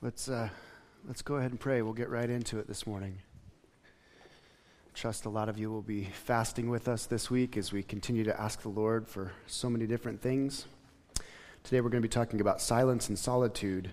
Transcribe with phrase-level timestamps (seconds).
[0.00, 0.48] Let's, uh,
[1.08, 1.82] let's go ahead and pray.
[1.82, 3.18] We'll get right into it this morning.
[4.94, 8.22] Trust a lot of you will be fasting with us this week as we continue
[8.22, 10.66] to ask the Lord for so many different things.
[11.64, 13.90] Today we're going to be talking about silence and solitude,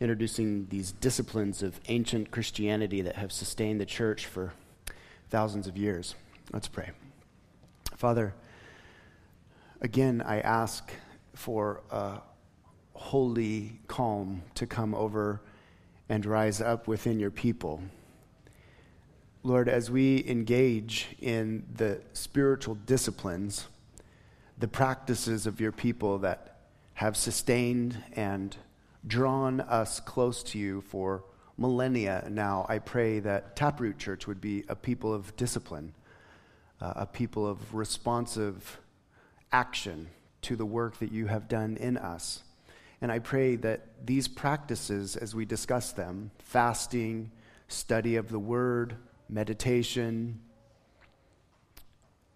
[0.00, 4.54] introducing these disciplines of ancient Christianity that have sustained the church for
[5.28, 6.14] thousands of years.
[6.50, 6.92] Let's pray.
[7.94, 8.34] Father,
[9.82, 10.90] again, I ask
[11.34, 12.22] for a
[12.96, 15.40] holy calm to come over
[16.08, 17.82] and rise up within your people.
[19.42, 23.66] Lord, as we engage in the spiritual disciplines,
[24.58, 26.56] the practices of your people that
[26.94, 28.56] have sustained and
[29.06, 31.22] drawn us close to you for
[31.58, 35.94] millennia now, I pray that Taproot Church would be a people of discipline,
[36.80, 38.78] uh, a people of responsive
[39.52, 40.08] action
[40.42, 42.42] to the work that you have done in us.
[43.00, 47.30] And I pray that these practices, as we discuss them fasting,
[47.68, 48.96] study of the word,
[49.28, 50.40] meditation,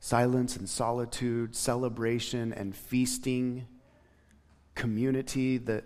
[0.01, 3.67] silence and solitude, celebration and feasting,
[4.75, 5.83] community, the,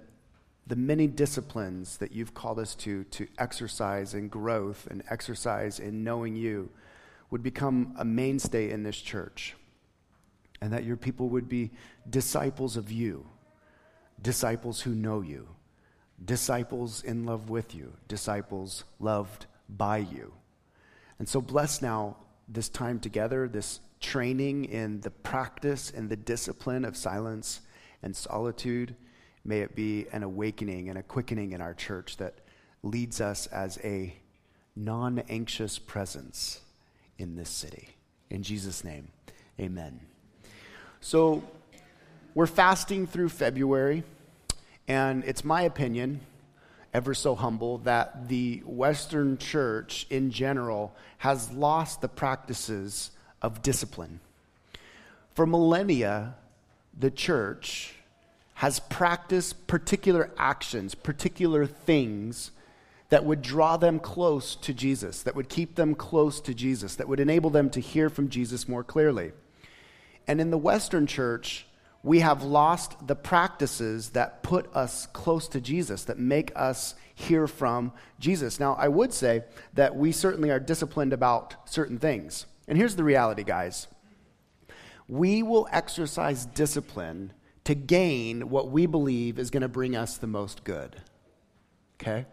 [0.67, 6.03] the many disciplines that you've called us to, to exercise in growth and exercise in
[6.03, 6.71] knowing you,
[7.31, 9.55] would become a mainstay in this church.
[10.61, 11.73] And that your people would be
[12.09, 13.27] disciples of you
[14.25, 15.47] disciples who know you,
[16.25, 20.33] disciples in love with you, disciples loved by you.
[21.19, 22.17] And so bless now
[22.49, 27.61] this time together, this training in the practice and the discipline of silence
[28.03, 28.97] and solitude.
[29.45, 32.35] May it be an awakening and a quickening in our church that
[32.83, 34.17] leads us as a
[34.75, 36.61] non anxious presence
[37.19, 37.91] in this city.
[38.31, 39.09] In Jesus' name,
[39.61, 40.01] amen.
[41.01, 41.43] So,
[42.35, 44.03] we're fasting through February,
[44.89, 46.21] and it's my opinion,
[46.93, 54.19] ever so humble, that the Western church in general has lost the practices of discipline.
[55.35, 56.35] For millennia,
[56.99, 57.95] the church
[58.55, 62.51] has practiced particular actions, particular things
[63.11, 67.09] that would draw them close to Jesus, that would keep them close to Jesus, that
[67.09, 69.33] would enable them to hear from Jesus more clearly.
[70.27, 71.67] And in the Western church,
[72.05, 77.47] we have lost the practices that put us close to Jesus, that make us hear
[77.47, 78.61] from Jesus.
[78.61, 82.45] Now, I would say that we certainly are disciplined about certain things.
[82.69, 83.89] And here's the reality, guys
[85.09, 87.33] we will exercise discipline
[87.65, 91.01] to gain what we believe is going to bring us the most good.
[92.01, 92.27] Okay?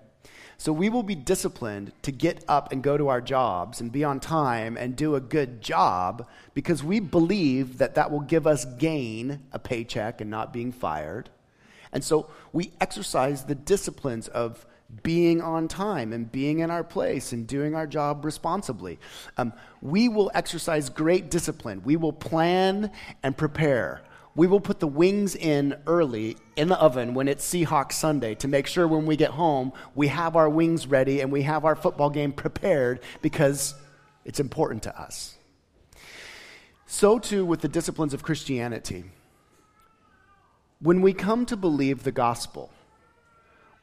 [0.62, 4.04] So we will be disciplined to get up and go to our jobs and be
[4.04, 8.66] on time and do a good job because we believe that that will give us
[8.66, 11.32] gain, a paycheck, and not being fired.
[11.92, 14.68] And so we exercise the disciplines of
[15.02, 19.00] being on time and being in our place and doing our job responsibly.
[19.38, 21.82] Um, we will exercise great discipline.
[21.84, 22.92] We will plan
[23.24, 24.04] and prepare
[24.36, 28.48] we will put the wings in early in the oven when it's Seahawks Sunday to
[28.48, 31.76] make sure when we get home we have our wings ready and we have our
[31.76, 33.76] football game prepared because
[34.24, 35.38] it's important to us.
[36.86, 39.06] So, too, with the disciplines of Christianity.
[40.82, 42.72] When we come to believe the gospel,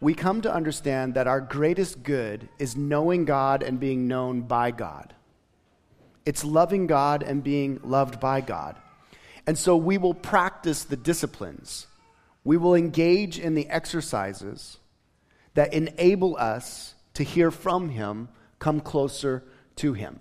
[0.01, 4.71] we come to understand that our greatest good is knowing God and being known by
[4.71, 5.15] God.
[6.27, 8.77] It's loving God and being loved by God.
[9.49, 11.87] And so we will practice the disciplines.
[12.45, 14.77] We will engage in the exercises
[15.55, 19.43] that enable us to hear from Him, come closer
[19.77, 20.21] to Him.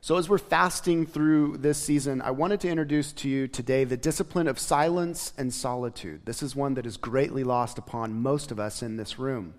[0.00, 3.98] So, as we're fasting through this season, I wanted to introduce to you today the
[3.98, 6.22] discipline of silence and solitude.
[6.24, 9.52] This is one that is greatly lost upon most of us in this room.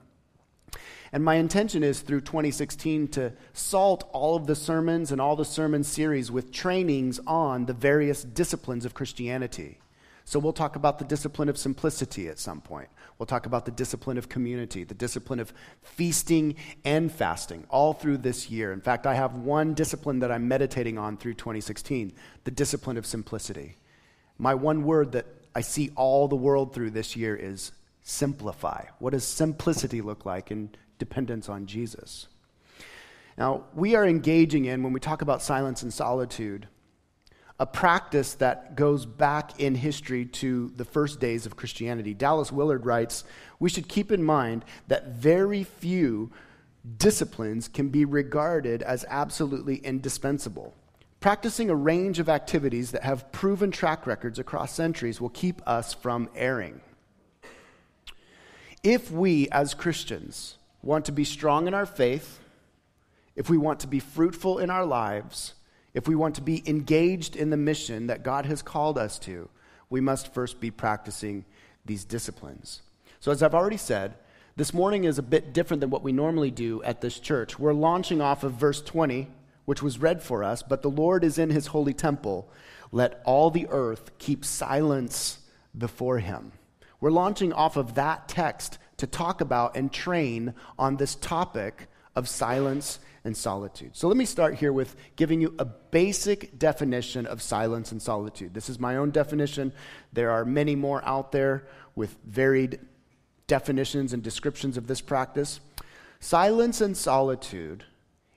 [1.14, 5.46] And my intention is through 2016 to salt all of the sermons and all the
[5.46, 9.78] sermon series with trainings on the various disciplines of Christianity.
[10.26, 12.90] So we'll talk about the discipline of simplicity at some point.
[13.20, 18.18] We'll talk about the discipline of community, the discipline of feasting and fasting all through
[18.18, 18.74] this year.
[18.74, 22.12] In fact, I have one discipline that I'm meditating on through 2016
[22.44, 23.76] the discipline of simplicity.
[24.40, 27.72] My one word that I see all the world through this year is
[28.02, 28.86] simplify.
[28.98, 30.72] What does simplicity look like in
[31.04, 32.28] dependence on Jesus.
[33.38, 36.68] Now, we are engaging in, when we talk about silence and solitude,
[37.60, 42.14] a practice that goes back in history to the first days of Christianity.
[42.14, 43.26] Dallas Willard writes
[43.60, 46.32] We should keep in mind that very few
[46.98, 50.74] disciplines can be regarded as absolutely indispensable.
[51.20, 55.94] Practicing a range of activities that have proven track records across centuries will keep us
[55.94, 56.80] from erring.
[58.84, 62.40] If we as Christians want to be strong in our faith,
[63.36, 65.56] if we want to be fruitful in our lives,
[65.94, 69.50] if we want to be engaged in the mission that God has called us to,
[69.90, 71.46] we must first be practicing
[71.86, 72.82] these disciplines.
[73.20, 74.16] So, as I've already said,
[74.56, 77.58] this morning is a bit different than what we normally do at this church.
[77.58, 79.28] We're launching off of verse 20,
[79.66, 82.52] which was read for us, but the Lord is in his holy temple.
[82.92, 85.40] Let all the earth keep silence
[85.76, 86.52] before him.
[87.00, 92.30] We're launching off of that text to talk about and train on this topic of
[92.30, 93.96] silence and solitude.
[93.96, 98.54] So let me start here with giving you a basic definition of silence and solitude.
[98.54, 99.74] This is my own definition.
[100.12, 102.80] There are many more out there with varied
[103.48, 105.60] definitions and descriptions of this practice.
[106.20, 107.84] Silence and solitude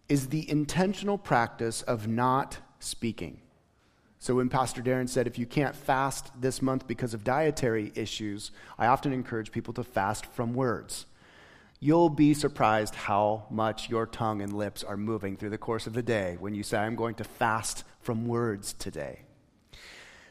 [0.08, 3.40] is the intentional practice of not speaking.
[4.18, 8.50] So when Pastor Darren said, if you can't fast this month because of dietary issues,
[8.78, 11.06] I often encourage people to fast from words
[11.80, 15.92] you'll be surprised how much your tongue and lips are moving through the course of
[15.92, 19.20] the day when you say, I'm going to fast from words today.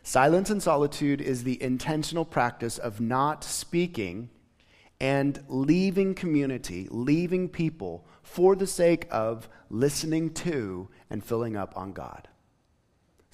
[0.04, 4.30] Silence and solitude is the intentional practice of not speaking
[5.00, 11.92] and leaving community, leaving people for the sake of listening to and filling up on
[11.92, 12.28] God.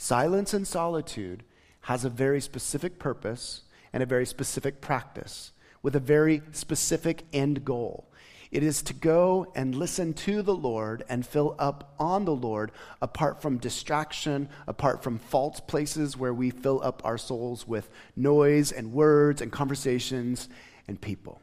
[0.03, 1.43] Silence and solitude
[1.81, 3.61] has a very specific purpose
[3.93, 5.51] and a very specific practice
[5.83, 8.11] with a very specific end goal.
[8.49, 12.71] It is to go and listen to the Lord and fill up on the Lord
[12.99, 18.71] apart from distraction, apart from false places where we fill up our souls with noise
[18.71, 20.49] and words and conversations
[20.87, 21.39] and people.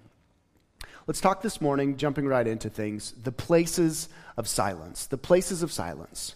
[1.07, 5.07] Let's talk this morning, jumping right into things, the places of silence.
[5.07, 6.35] The places of silence.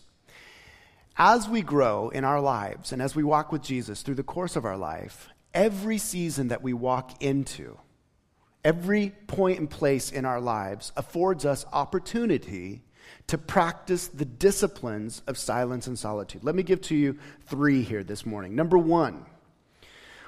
[1.17, 4.57] As we grow in our lives and as we walk with Jesus through the course
[4.57, 7.79] of our life, every season that we walk into,
[8.65, 12.83] Every point and place in our lives affords us opportunity
[13.27, 16.45] to practice the disciplines of silence and solitude.
[16.45, 18.55] Let me give to you three here this morning.
[18.55, 19.27] Number one,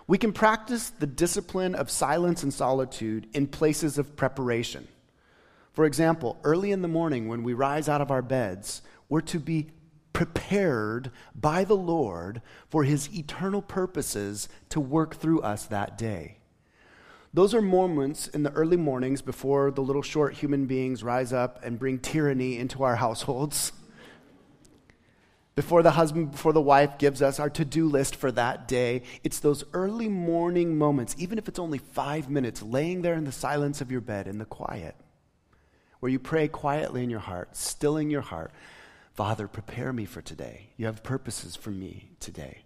[0.08, 4.88] we can practice the discipline of silence and solitude in places of preparation.
[5.72, 9.38] For example, early in the morning when we rise out of our beds, we're to
[9.38, 9.68] be
[10.14, 16.38] prepared by the Lord for his eternal purposes to work through us that day.
[17.34, 21.60] Those are moments in the early mornings before the little short human beings rise up
[21.64, 23.72] and bring tyranny into our households.
[25.56, 29.02] Before the husband, before the wife gives us our to do list for that day,
[29.24, 33.32] it's those early morning moments, even if it's only five minutes, laying there in the
[33.32, 34.94] silence of your bed, in the quiet,
[35.98, 38.52] where you pray quietly in your heart, stilling your heart
[39.14, 40.70] Father, prepare me for today.
[40.76, 42.64] You have purposes for me today.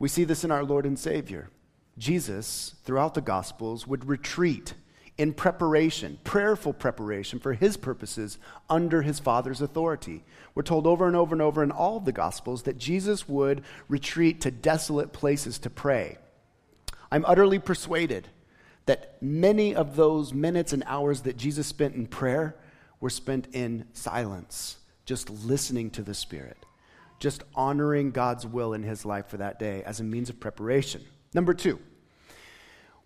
[0.00, 1.50] We see this in our Lord and Savior.
[1.96, 4.74] Jesus, throughout the Gospels, would retreat
[5.16, 8.38] in preparation, prayerful preparation for his purposes
[8.68, 10.24] under his Father's authority.
[10.56, 13.62] We're told over and over and over in all of the Gospels that Jesus would
[13.88, 16.18] retreat to desolate places to pray.
[17.12, 18.26] I'm utterly persuaded
[18.86, 22.56] that many of those minutes and hours that Jesus spent in prayer
[22.98, 26.56] were spent in silence, just listening to the Spirit,
[27.18, 31.02] just honoring God's will in his life for that day as a means of preparation.
[31.32, 31.78] Number two,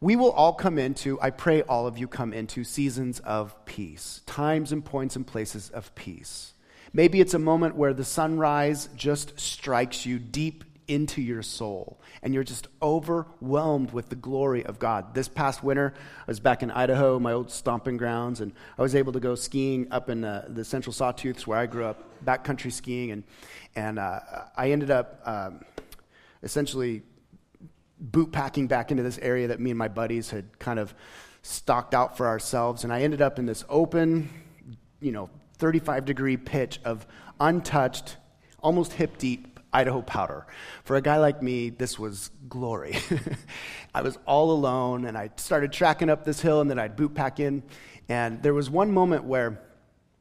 [0.00, 4.20] we will all come into, I pray all of you come into seasons of peace,
[4.26, 6.52] times and points and places of peace.
[6.92, 12.34] Maybe it's a moment where the sunrise just strikes you deep into your soul and
[12.34, 15.14] you're just overwhelmed with the glory of God.
[15.14, 18.94] This past winter, I was back in Idaho, my old stomping grounds, and I was
[18.94, 22.72] able to go skiing up in uh, the central Sawtooths where I grew up, backcountry
[22.72, 23.24] skiing, and,
[23.76, 24.20] and uh,
[24.56, 25.60] I ended up um,
[26.42, 27.02] essentially
[28.00, 30.94] boot packing back into this area that me and my buddies had kind of
[31.42, 32.84] stocked out for ourselves.
[32.84, 34.28] And I ended up in this open,
[35.00, 37.06] you know, 35 degree pitch of
[37.40, 38.16] untouched,
[38.60, 40.46] almost hip deep Idaho powder.
[40.84, 42.96] For a guy like me, this was glory.
[43.94, 47.14] I was all alone and I started tracking up this hill and then I'd boot
[47.14, 47.62] pack in.
[48.08, 49.60] And there was one moment where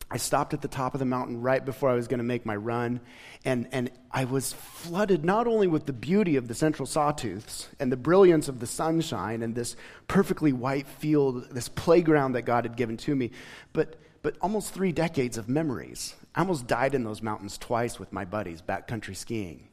[0.09, 2.45] I stopped at the top of the mountain right before I was going to make
[2.45, 3.01] my run,
[3.43, 7.91] and, and I was flooded not only with the beauty of the central sawtooths and
[7.91, 9.75] the brilliance of the sunshine and this
[10.07, 13.31] perfectly white field, this playground that God had given to me,
[13.73, 16.15] but, but almost three decades of memories.
[16.35, 19.67] I almost died in those mountains twice with my buddies backcountry skiing.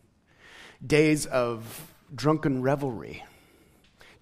[0.84, 3.24] Days of drunken revelry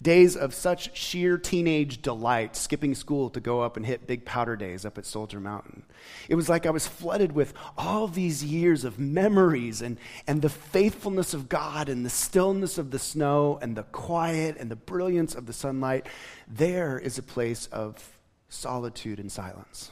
[0.03, 4.57] Days of such sheer teenage delight, skipping school to go up and hit big powder
[4.57, 5.83] days up at Soldier Mountain.
[6.27, 9.97] It was like I was flooded with all these years of memories and,
[10.27, 14.69] and the faithfulness of God and the stillness of the snow and the quiet and
[14.69, 16.07] the brilliance of the sunlight.
[16.49, 18.17] There is a place of
[18.49, 19.91] solitude, and silence.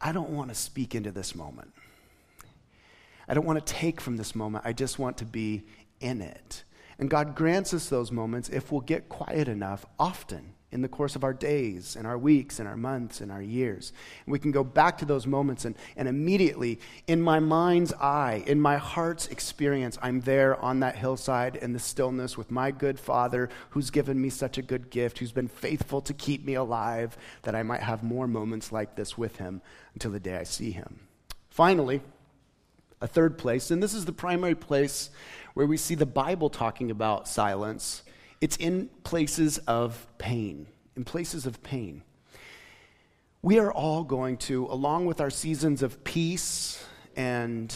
[0.00, 1.72] I don't want to speak into this moment.
[3.28, 4.64] I don't want to take from this moment.
[4.66, 5.64] I just want to be
[6.00, 6.64] in it.
[6.98, 11.16] And God grants us those moments if we'll get quiet enough often in the course
[11.16, 13.94] of our days and our weeks and our months and our years.
[14.26, 18.44] And we can go back to those moments and, and immediately, in my mind's eye,
[18.46, 23.00] in my heart's experience, I'm there on that hillside in the stillness with my good
[23.00, 27.16] Father who's given me such a good gift, who's been faithful to keep me alive,
[27.42, 29.62] that I might have more moments like this with Him
[29.94, 31.00] until the day I see Him.
[31.48, 32.02] Finally,
[33.00, 35.08] a third place, and this is the primary place
[35.54, 38.02] where we see the Bible talking about silence
[38.40, 40.66] it's in places of pain,
[40.96, 42.02] in places of pain.
[43.42, 47.74] We are all going to, along with our seasons of peace and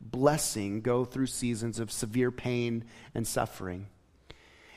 [0.00, 2.84] blessing, go through seasons of severe pain
[3.14, 3.86] and suffering.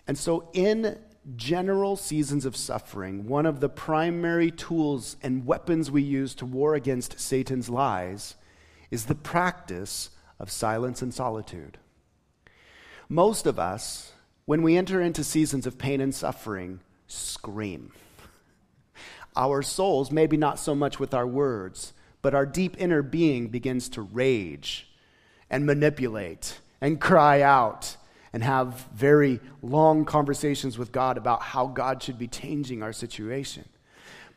[0.08, 1.00] And so, in
[1.36, 6.76] general seasons of suffering, one of the primary tools and weapons we use to war
[6.76, 8.36] against Satan's lies
[8.90, 11.78] is the practice of silence and solitude.
[13.10, 14.14] Most of us
[14.48, 17.92] when we enter into seasons of pain and suffering, scream.
[19.36, 23.90] Our souls, maybe not so much with our words, but our deep inner being begins
[23.90, 24.88] to rage
[25.50, 27.98] and manipulate and cry out
[28.32, 33.66] and have very long conversations with God about how God should be changing our situation.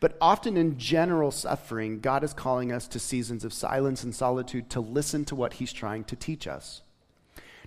[0.01, 4.71] But often in general suffering, God is calling us to seasons of silence and solitude
[4.71, 6.83] to listen to what He's trying to teach us.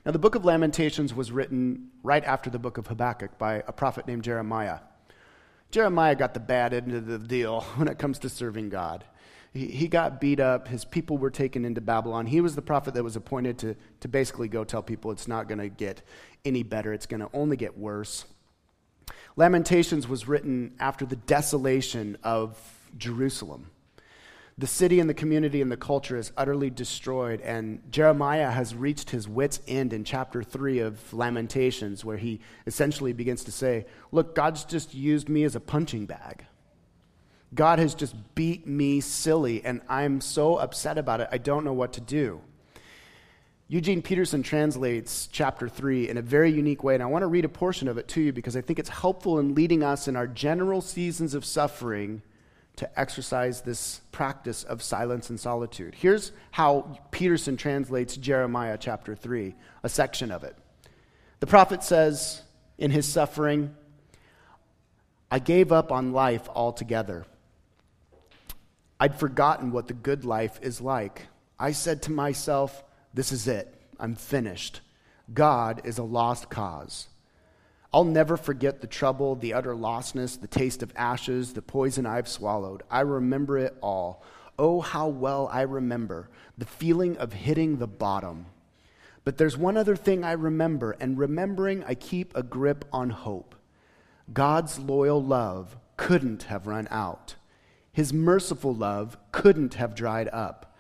[0.06, 3.72] Now, the book of Lamentations was written right after the book of Habakkuk by a
[3.72, 4.80] prophet named Jeremiah.
[5.72, 9.06] Jeremiah got the bad end of the deal when it comes to serving God.
[9.54, 10.68] He, he got beat up.
[10.68, 12.26] His people were taken into Babylon.
[12.26, 15.48] He was the prophet that was appointed to, to basically go tell people it's not
[15.48, 16.02] going to get
[16.44, 18.26] any better, it's going to only get worse.
[19.38, 22.60] Lamentations was written after the desolation of
[22.98, 23.72] Jerusalem
[24.58, 27.42] the city and the community and the culture is utterly destroyed.
[27.42, 33.14] And Jeremiah has reached his wits' end in chapter 3 of Lamentations, where he essentially
[33.14, 36.46] begins to say, Look, God's just used me as a punching bag.
[37.54, 41.74] God has just beat me silly, and I'm so upset about it, I don't know
[41.74, 42.42] what to do.
[43.68, 47.46] Eugene Peterson translates chapter 3 in a very unique way, and I want to read
[47.46, 50.16] a portion of it to you because I think it's helpful in leading us in
[50.16, 52.22] our general seasons of suffering
[52.75, 55.96] to exercise this practice of silence and solitude.
[55.96, 60.56] Here's how Peterson translates Jeremiah chapter 3, a section of it.
[61.39, 62.42] The prophet says
[62.77, 63.75] in his suffering,
[65.30, 67.25] I gave up on life altogether.
[69.00, 71.27] I'd forgotten what the good life is like.
[71.60, 73.74] I said to myself, This is it.
[74.00, 74.82] I'm finished.
[75.34, 77.08] God is a lost cause.
[77.94, 82.28] I'll never forget the trouble, the utter lostness, the taste of ashes, the poison I've
[82.28, 82.82] swallowed.
[82.90, 84.24] I remember it all.
[84.58, 88.48] Oh, how well I remember the feeling of hitting the bottom.
[89.24, 93.56] But there's one other thing I remember, and remembering, I keep a grip on hope.
[94.32, 97.36] God's loyal love couldn't have run out,
[97.92, 100.76] His merciful love couldn't have dried up.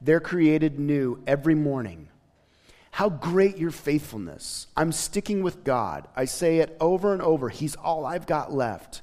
[0.00, 2.07] They're created new every morning.
[2.90, 4.66] How great your faithfulness.
[4.76, 6.08] I'm sticking with God.
[6.16, 7.48] I say it over and over.
[7.48, 9.02] He's all I've got left.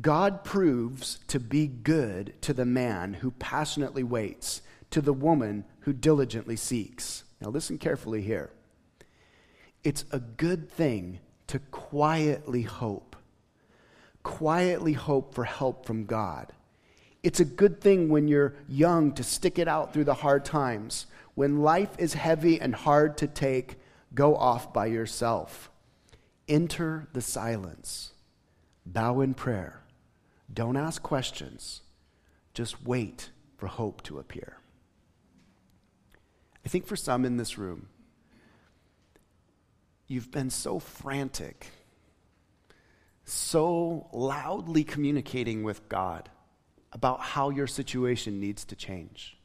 [0.00, 5.92] God proves to be good to the man who passionately waits, to the woman who
[5.92, 7.24] diligently seeks.
[7.40, 8.50] Now, listen carefully here.
[9.84, 13.16] It's a good thing to quietly hope,
[14.22, 16.52] quietly hope for help from God.
[17.22, 21.06] It's a good thing when you're young to stick it out through the hard times
[21.34, 23.76] when life is heavy and hard to take,
[24.14, 25.70] go off by yourself.
[26.48, 28.12] Enter the silence.
[28.84, 29.82] Bow in prayer.
[30.52, 31.82] Don't ask questions.
[32.52, 34.58] Just wait for hope to appear.
[36.64, 37.88] I think for some in this room,
[40.06, 41.68] you've been so frantic,
[43.24, 46.28] so loudly communicating with God
[46.92, 49.38] about how your situation needs to change.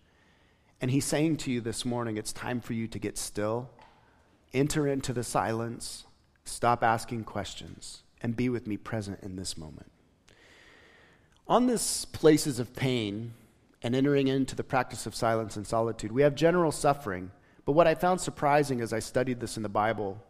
[0.79, 3.69] And he's saying to you this morning, it's time for you to get still,
[4.53, 6.05] enter into the silence,
[6.46, 9.91] stop asking questions, and be with me present in this moment.
[11.48, 13.34] On this places of pain
[13.81, 17.31] and entering into the practice of silence and solitude, we have general suffering.
[17.65, 20.22] But what I found surprising as I studied this in the Bible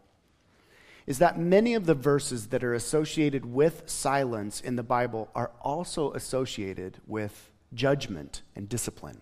[1.08, 5.52] is that many of the verses that are associated with silence in the Bible are
[5.62, 9.22] also associated with judgment and discipline.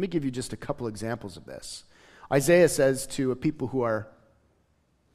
[0.00, 1.84] Let me give you just a couple examples of this.
[2.32, 4.08] Isaiah says to a people who are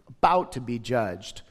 [0.07, 1.41] about to be judged,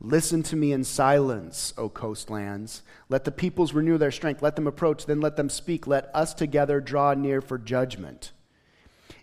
[0.00, 2.80] Listen to me in silence, O coastlands.
[3.10, 4.40] Let the peoples renew their strength.
[4.40, 5.86] Let them approach, then let them speak.
[5.86, 8.32] Let us together draw near for judgment.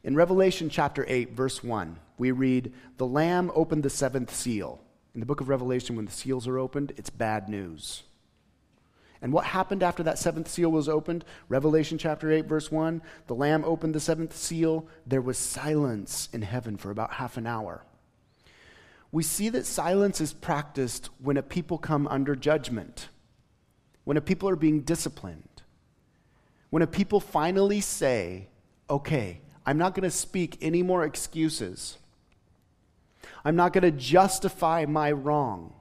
[0.04, 4.80] In Revelation chapter 8, verse 1, we read, The Lamb opened the seventh seal.
[5.16, 8.04] In the book of Revelation, when the seals are opened, it's bad news.
[9.26, 11.26] And what happened after that seventh seal was opened?
[11.50, 14.88] Revelation chapter 8, verse 1 The Lamb opened the seventh seal.
[15.06, 17.84] There was silence in heaven for about half an hour
[19.16, 23.08] we see that silence is practiced when a people come under judgment,
[24.04, 25.62] when a people are being disciplined,
[26.70, 28.50] when a people finally say,
[28.90, 31.98] okay, I'm not going to speak any more excuses.
[33.46, 35.74] I'm not going to justify my wrong.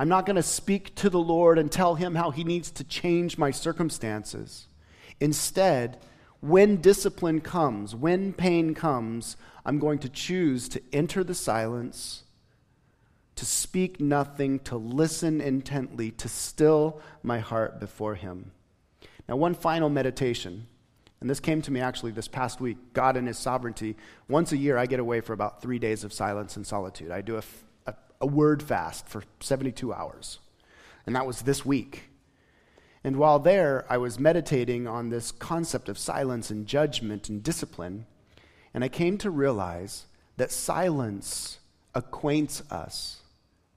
[0.00, 2.84] I'm not going to speak to the Lord and tell him how he needs to
[2.84, 4.66] change my circumstances.
[5.20, 5.98] Instead,
[6.40, 12.22] when discipline comes, when pain comes, I'm going to choose to enter the silence
[13.36, 18.52] to speak nothing, to listen intently, to still my heart before Him.
[19.28, 20.66] Now, one final meditation,
[21.20, 23.96] and this came to me actually this past week God and His sovereignty.
[24.28, 27.10] Once a year, I get away for about three days of silence and solitude.
[27.10, 27.42] I do a,
[28.20, 30.38] a word fast for 72 hours,
[31.06, 32.04] and that was this week.
[33.02, 38.06] And while there, I was meditating on this concept of silence and judgment and discipline,
[38.74, 41.58] and I came to realize that silence
[41.94, 43.22] acquaints us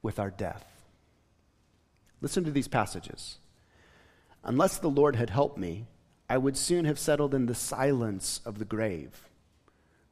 [0.02, 0.66] with our death.
[2.20, 3.38] Listen to these passages.
[4.42, 5.86] Unless the Lord had helped me,
[6.28, 9.28] I would soon have settled in the silence of the grave.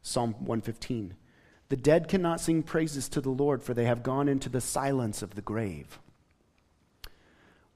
[0.02, 1.14] Psalm 115.
[1.72, 5.22] The dead cannot sing praises to the Lord, for they have gone into the silence
[5.22, 5.98] of the grave.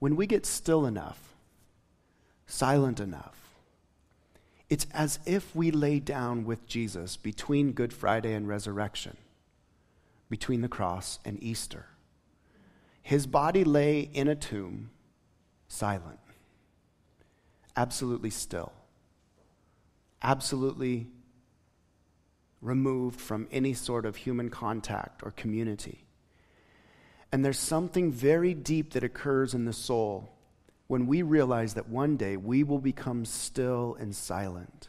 [0.01, 1.35] When we get still enough,
[2.47, 3.55] silent enough,
[4.69, 9.17] it's as if we lay down with Jesus between Good Friday and resurrection,
[10.29, 11.87] between the cross and Easter.
[13.03, 14.91] His body lay in a tomb,
[15.69, 16.21] silent,
[17.75, 18.75] absolutely still,
[20.21, 21.07] absolutely
[22.61, 26.05] removed from any sort of human contact or community.
[27.33, 30.33] And there's something very deep that occurs in the soul
[30.87, 34.89] when we realize that one day we will become still and silent.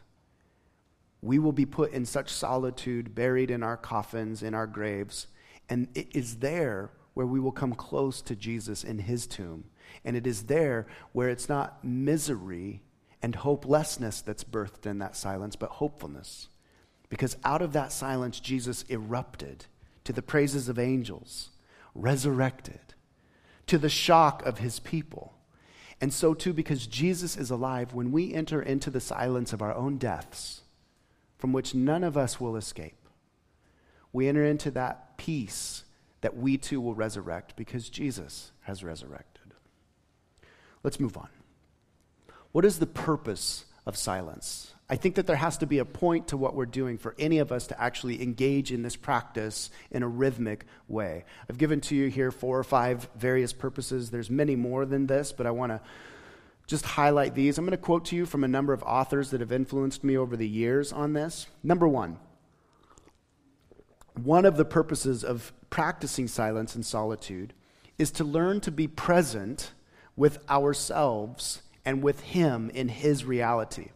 [1.22, 5.28] We will be put in such solitude, buried in our coffins, in our graves,
[5.68, 9.66] and it is there where we will come close to Jesus in his tomb.
[10.06, 12.84] And it is there where it's not misery
[13.22, 16.48] and hopelessness that's birthed in that silence, but hopefulness.
[17.10, 19.66] Because out of that silence, Jesus erupted
[20.04, 21.50] to the praises of angels,
[21.96, 22.80] resurrected,
[23.68, 25.34] to the shock of his people.
[26.00, 29.74] And so, too, because Jesus is alive, when we enter into the silence of our
[29.74, 30.62] own deaths,
[31.38, 33.08] from which none of us will escape,
[34.14, 35.84] we enter into that peace
[36.22, 39.54] that we too will resurrect because Jesus has resurrected.
[40.84, 41.30] Let's move on.
[42.52, 44.74] What is the purpose of silence?
[44.90, 47.40] I think that there has to be a point to what we're doing for any
[47.40, 51.26] of us to actually engage in this practice in a rhythmic way.
[51.50, 54.12] I've given to you here four or five various purposes.
[54.12, 55.82] There's many more than this, but I want to
[56.68, 57.58] just highlight these.
[57.58, 60.18] I'm going to quote to you from a number of authors that have influenced me
[60.18, 61.48] over the years on this.
[61.64, 62.18] Number one,
[64.24, 67.54] one of the purposes of practicing silence and solitude
[67.98, 69.74] is to learn to be present
[70.16, 73.90] with ourselves and with Him in His reality.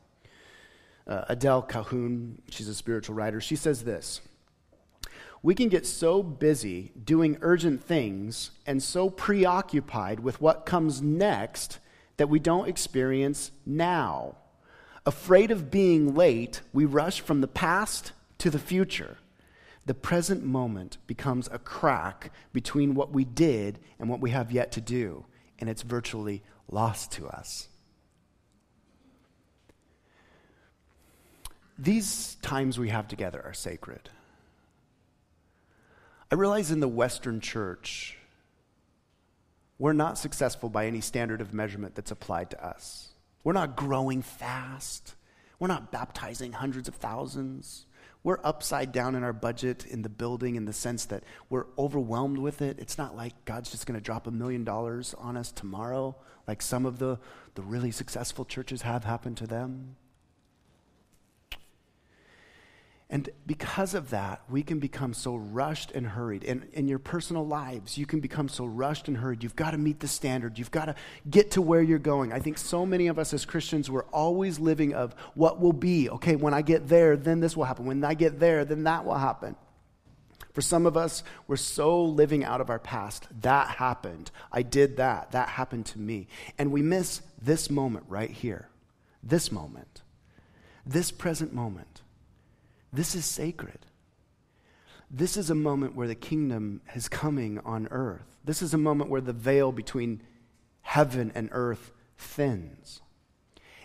[1.08, 4.22] Uh, Adele Calhoun, she's a spiritual writer, she says this
[5.42, 11.80] We can get so busy doing urgent things and so preoccupied with what comes next
[12.18, 14.36] that we don't experience now.
[15.06, 19.18] Afraid of being late, we rush from the past to the future
[19.86, 24.72] the present moment becomes a crack between what we did and what we have yet
[24.74, 25.26] to do,
[25.60, 27.68] and it's virtually lost to us.
[31.82, 34.08] These times we have together are sacred.
[36.32, 38.20] I realize in the Western church,
[39.80, 43.10] we're not successful by any standard of measurement that's applied to us.
[43.44, 45.15] We're not growing fast.
[45.58, 47.88] We're not baptizing hundreds of thousands.
[48.24, 52.38] We're upside down in our budget in the building in the sense that we're overwhelmed
[52.38, 52.78] with it.
[52.78, 56.15] It's not like God's just going to drop a million dollars on us tomorrow,
[56.48, 57.17] like some of the,
[57.56, 59.96] the really successful churches have happened to them.
[63.13, 66.45] And because of that, we can become so rushed and hurried.
[66.45, 69.43] In, in your personal lives, you can become so rushed and hurried.
[69.43, 70.58] You've got to meet the standard.
[70.58, 70.95] You've got to
[71.30, 72.32] get to where you're going.
[72.32, 76.10] I think so many of us as Christians, we're always living of what will be.
[76.10, 77.86] Okay, when I get there, then this will happen.
[77.86, 79.58] When I get there, then that will happen.
[80.54, 83.28] For some of us, we're so living out of our past.
[83.41, 84.32] That happened.
[84.54, 85.34] I did that.
[85.34, 86.28] That happened to me.
[86.58, 88.69] And we miss this moment right here.
[89.21, 90.02] This moment.
[90.86, 91.90] This present moment.
[92.93, 93.80] This is sacred.
[95.10, 98.38] This is a moment where the kingdom is coming on earth.
[98.43, 100.21] This is a moment where the veil between
[100.82, 103.01] heaven and earth thins.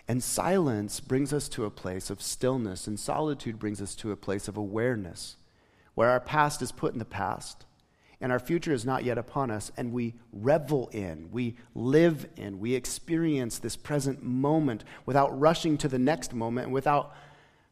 [0.07, 4.17] And silence brings us to a place of stillness, and solitude brings us to a
[4.17, 5.35] place of awareness,
[5.95, 7.65] where our past is put in the past,
[8.21, 12.59] and our future is not yet upon us, and we revel in, we live in,
[12.59, 17.13] we experience this present moment without rushing to the next moment without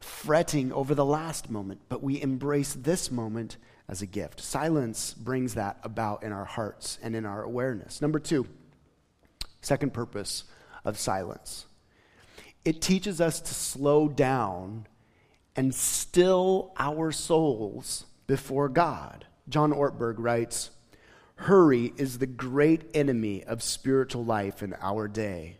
[0.05, 4.41] fretting over the last moment, but we embrace this moment as a gift.
[4.41, 8.01] Silence brings that about in our hearts and in our awareness.
[8.01, 8.47] Number two,
[9.61, 10.43] second purpose
[10.83, 11.65] of silence
[12.65, 14.87] it teaches us to slow down
[15.55, 19.25] and still our souls before God.
[19.47, 20.71] John Ortberg writes
[21.35, 25.57] Hurry is the great enemy of spiritual life in our day.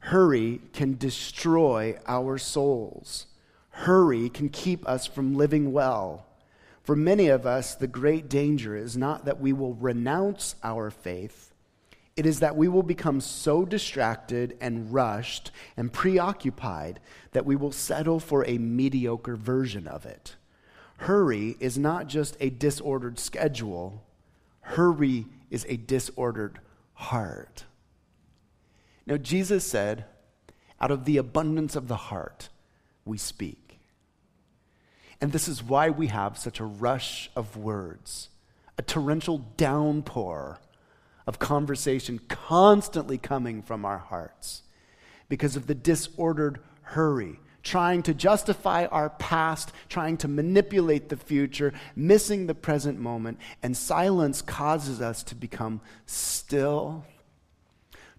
[0.00, 3.26] Hurry can destroy our souls.
[3.80, 6.24] Hurry can keep us from living well.
[6.82, 11.52] For many of us, the great danger is not that we will renounce our faith,
[12.16, 17.00] it is that we will become so distracted and rushed and preoccupied
[17.32, 20.36] that we will settle for a mediocre version of it.
[20.96, 24.02] Hurry is not just a disordered schedule,
[24.60, 26.60] hurry is a disordered
[26.94, 27.64] heart.
[29.06, 30.06] Now, Jesus said,
[30.80, 32.48] out of the abundance of the heart,
[33.04, 33.65] we speak.
[35.20, 38.28] And this is why we have such a rush of words,
[38.76, 40.58] a torrential downpour
[41.26, 44.62] of conversation constantly coming from our hearts
[45.28, 51.72] because of the disordered hurry, trying to justify our past, trying to manipulate the future,
[51.96, 53.38] missing the present moment.
[53.62, 57.04] And silence causes us to become still,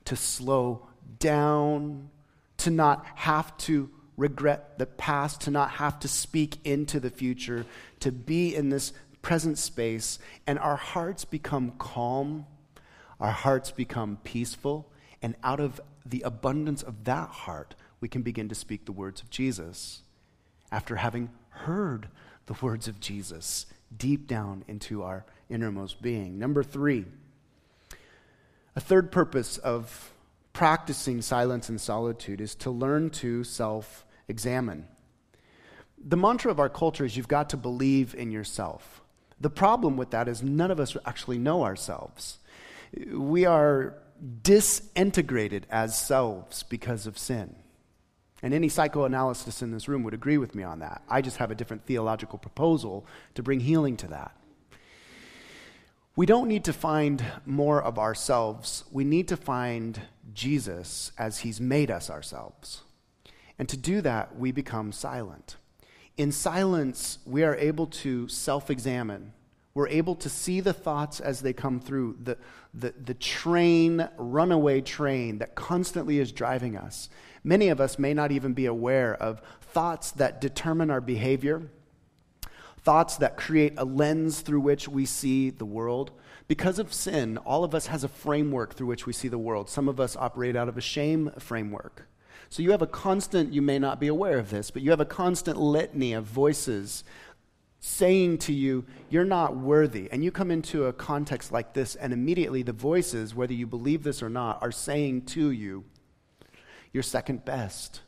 [0.05, 0.88] to slow
[1.19, 2.10] down,
[2.57, 7.65] to not have to regret the past, to not have to speak into the future,
[8.01, 12.45] to be in this present space, and our hearts become calm
[13.19, 18.47] our hearts become peaceful, and out of the abundance of that heart, we can begin
[18.49, 20.01] to speak the words of Jesus
[20.71, 22.10] after having heard
[22.45, 26.38] the words of Jesus deep down into our innermost being.
[26.38, 27.06] Number three,
[28.75, 30.12] a third purpose of
[30.53, 34.87] practicing silence and solitude is to learn to self examine.
[35.97, 39.01] The mantra of our culture is you've got to believe in yourself.
[39.39, 42.39] The problem with that is none of us actually know ourselves
[43.11, 43.95] we are
[44.41, 47.55] disintegrated as selves because of sin.
[48.41, 51.01] And any psychoanalyst in this room would agree with me on that.
[51.09, 54.35] I just have a different theological proposal to bring healing to that.
[56.15, 58.83] We don't need to find more of ourselves.
[58.91, 60.01] We need to find
[60.33, 62.81] Jesus as he's made us ourselves.
[63.60, 65.56] And to do that, we become silent.
[66.15, 69.34] In silence, we are able to self examine
[69.78, 72.36] we're able to see the thoughts as they come through, the,
[72.74, 77.10] the, the train, runaway train that constantly is driving us.
[77.43, 81.70] Many of us may not even be aware of thoughts that determine our behavior,
[82.82, 86.10] thoughts that create a lens through which we see the world.
[86.48, 89.70] Because of sin, all of us has a framework through which we see the world.
[89.70, 92.08] Some of us operate out of a shame framework.
[92.49, 94.99] So you have a constant, you may not be aware of this, but you have
[94.99, 97.03] a constant litany of voices
[97.79, 100.10] saying to you, You're not worthy.
[100.12, 104.03] And you come into a context like this, and immediately the voices, whether you believe
[104.03, 105.86] this or not, are saying to you,
[106.91, 108.01] You're second best.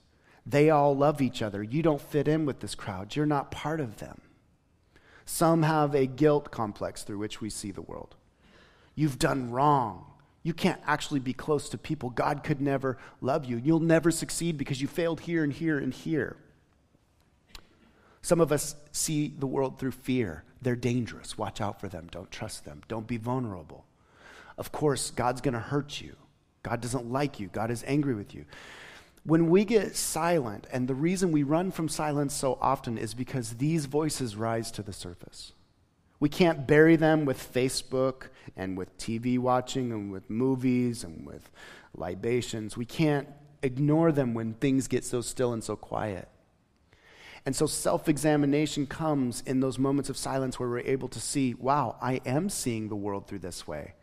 [0.46, 1.62] They all love each other.
[1.62, 3.16] You don't fit in with this crowd.
[3.16, 4.22] You're not part of them.
[5.26, 8.16] Some have a guilt complex through which we see the world.
[8.96, 10.09] You've done wrong.
[10.42, 12.10] You can't actually be close to people.
[12.10, 13.58] God could never love you.
[13.58, 16.38] You'll never succeed because you failed here and here and here.
[18.22, 20.44] Some of us see the world through fear.
[20.62, 21.38] They're dangerous.
[21.38, 22.08] Watch out for them.
[22.12, 22.82] Don't trust them.
[22.88, 23.86] Don't be vulnerable.
[24.58, 26.16] Of course, God's going to hurt you.
[26.64, 27.48] God doesn't like you.
[27.48, 28.46] God is angry with you.
[29.24, 33.52] When we get silent, and the reason we run from silence so often is because
[33.52, 35.54] these voices rise to the surface.
[36.20, 38.28] We can't bury them with Facebook
[38.58, 41.50] and with TV watching and with movies and with
[41.96, 42.76] libations.
[42.76, 43.28] We can't
[43.62, 46.28] ignore them when things get so still and so quiet.
[47.46, 51.54] And so self examination comes in those moments of silence where we're able to see,
[51.54, 53.94] wow, I am seeing the world through this way.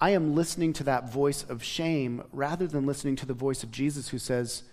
[0.00, 3.70] I am listening to that voice of shame rather than listening to the voice of
[3.70, 4.64] Jesus who says,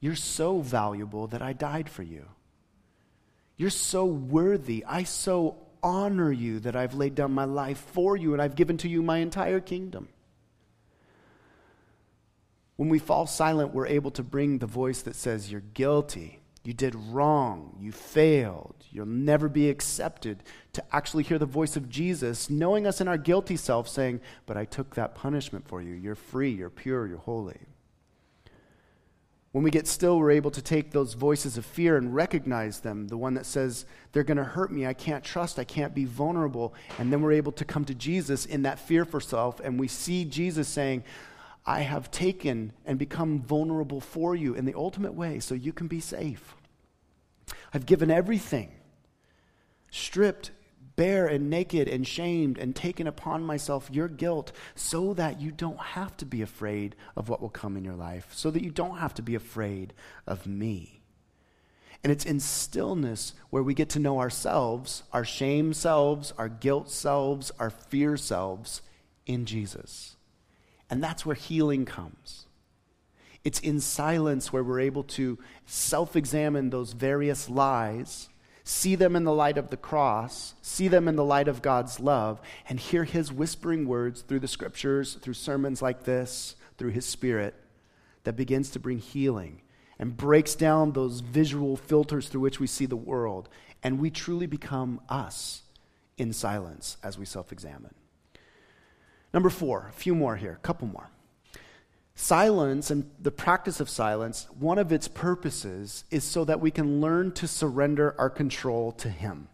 [0.00, 2.26] You're so valuable that I died for you.
[3.56, 4.84] You're so worthy.
[4.84, 8.76] I so honor you that I've laid down my life for you and I've given
[8.78, 10.08] to you my entire kingdom.
[12.76, 16.72] When we fall silent, we're able to bring the voice that says, You're guilty, you
[16.72, 22.48] did wrong, you failed, you'll never be accepted, to actually hear the voice of Jesus,
[22.48, 25.94] knowing us in our guilty self, saying, But I took that punishment for you.
[25.94, 27.58] You're free, you're pure, you're holy.
[29.52, 33.08] When we get still, we're able to take those voices of fear and recognize them
[33.08, 34.86] the one that says, They're going to hurt me.
[34.86, 35.58] I can't trust.
[35.58, 36.72] I can't be vulnerable.
[36.98, 39.58] And then we're able to come to Jesus in that fear for self.
[39.58, 41.02] And we see Jesus saying,
[41.66, 45.88] I have taken and become vulnerable for you in the ultimate way so you can
[45.88, 46.54] be safe.
[47.74, 48.70] I've given everything,
[49.90, 50.52] stripped
[51.00, 55.80] bare and naked and shamed and taken upon myself your guilt so that you don't
[55.80, 58.98] have to be afraid of what will come in your life, so that you don't
[58.98, 59.94] have to be afraid
[60.26, 61.00] of me.
[62.04, 66.90] And it's in stillness where we get to know ourselves, our shame selves, our guilt
[66.90, 68.82] selves, our fear selves
[69.24, 70.16] in Jesus.
[70.90, 72.44] And that's where healing comes.
[73.42, 78.28] It's in silence where we're able to self examine those various lies
[78.70, 81.98] see them in the light of the cross, see them in the light of God's
[81.98, 87.04] love, and hear His whispering words through the scriptures, through sermons like this, through His
[87.04, 87.54] Spirit,
[88.22, 89.60] that begins to bring healing
[89.98, 93.48] and breaks down those visual filters through which we see the world.
[93.82, 95.62] And we truly become us
[96.16, 97.94] in silence as we self examine.
[99.34, 101.10] Number four, a few more here, a couple more.
[102.20, 107.00] Silence and the practice of silence, one of its purposes is so that we can
[107.00, 109.48] learn to surrender our control to Him.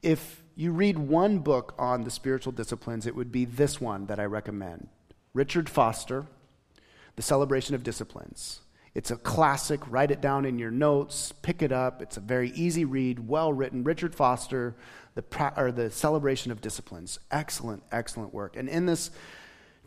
[0.00, 4.20] If you read one book on the spiritual disciplines, it would be this one that
[4.20, 4.86] I recommend
[5.34, 6.26] Richard Foster,
[7.16, 8.60] The Celebration of Disciplines.
[8.94, 9.80] It's a classic.
[9.90, 12.00] Write it down in your notes, pick it up.
[12.00, 13.82] It's a very easy read, well written.
[13.82, 14.76] Richard Foster,
[15.16, 15.24] the,
[15.56, 17.18] or the Celebration of Disciplines.
[17.32, 18.54] Excellent, excellent work.
[18.54, 19.10] And in this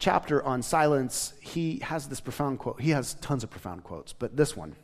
[0.02, 2.82] chapter on silence, he has this profound quote.
[2.82, 4.76] He has tons of profound quotes, but this one,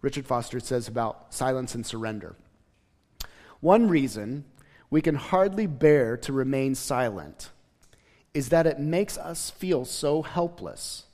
[0.00, 2.34] Richard Foster says about silence and surrender.
[3.60, 4.46] One reason
[4.90, 7.50] we can hardly bear to remain silent
[8.32, 11.04] is that it makes us feel so helpless.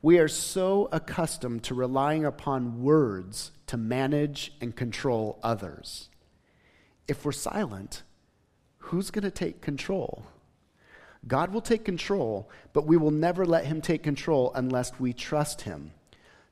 [0.00, 6.08] We are so accustomed to relying upon words to manage and control others.
[7.08, 8.04] If we're silent,
[8.78, 10.24] who's going to take control?
[11.26, 15.62] God will take control, but we will never let him take control unless we trust
[15.62, 15.92] him.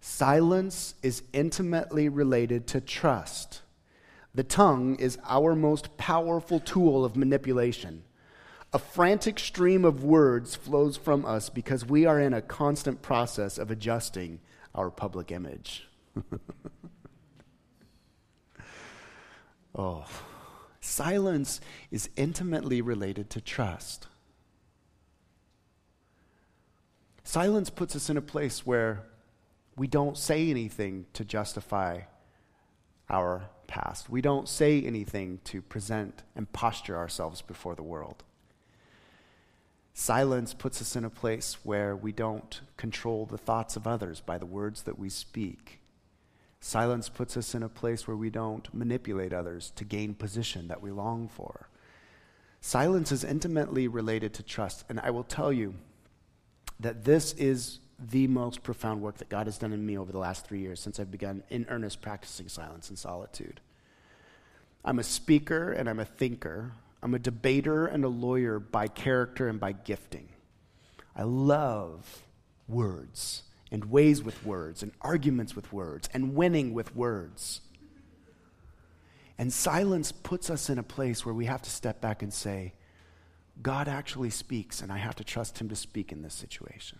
[0.00, 3.62] Silence is intimately related to trust.
[4.34, 8.04] The tongue is our most powerful tool of manipulation.
[8.72, 13.56] A frantic stream of words flows from us because we are in a constant process
[13.56, 14.40] of adjusting
[14.74, 15.88] our public image.
[19.74, 20.04] oh,
[20.80, 24.06] silence is intimately related to trust.
[27.28, 29.04] Silence puts us in a place where
[29.76, 32.00] we don't say anything to justify
[33.10, 34.08] our past.
[34.08, 38.24] We don't say anything to present and posture ourselves before the world.
[39.92, 44.38] Silence puts us in a place where we don't control the thoughts of others by
[44.38, 45.80] the words that we speak.
[46.60, 50.80] Silence puts us in a place where we don't manipulate others to gain position that
[50.80, 51.68] we long for.
[52.62, 55.74] Silence is intimately related to trust, and I will tell you,
[56.80, 60.18] that this is the most profound work that God has done in me over the
[60.18, 63.60] last three years since I've begun in earnest practicing silence and solitude.
[64.84, 66.72] I'm a speaker and I'm a thinker.
[67.02, 70.28] I'm a debater and a lawyer by character and by gifting.
[71.16, 72.22] I love
[72.68, 77.60] words and ways with words and arguments with words and winning with words.
[79.36, 82.72] And silence puts us in a place where we have to step back and say,
[83.60, 86.98] God actually speaks, and I have to trust Him to speak in this situation.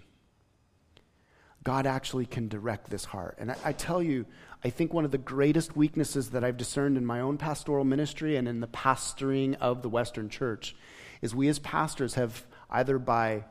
[1.64, 3.36] God actually can direct this heart.
[3.38, 4.26] And I, I, tell you,
[4.64, 8.36] I think one of the greatest weaknesses that I've discerned in my own pastoral ministry
[8.36, 10.74] and in the pastoring of the Western church
[11.20, 13.44] is we as pastors have either by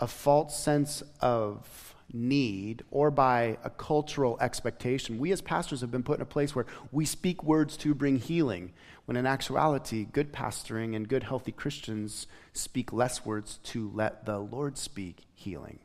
[0.00, 5.18] a false sense of need or by a cultural expectation.
[5.18, 8.18] We as pastors have been put in a place where we speak words to bring
[8.18, 8.72] healing,
[9.06, 14.38] when in actuality, good pastoring and good healthy Christians speak less words to let the
[14.38, 15.78] Lord speak healing.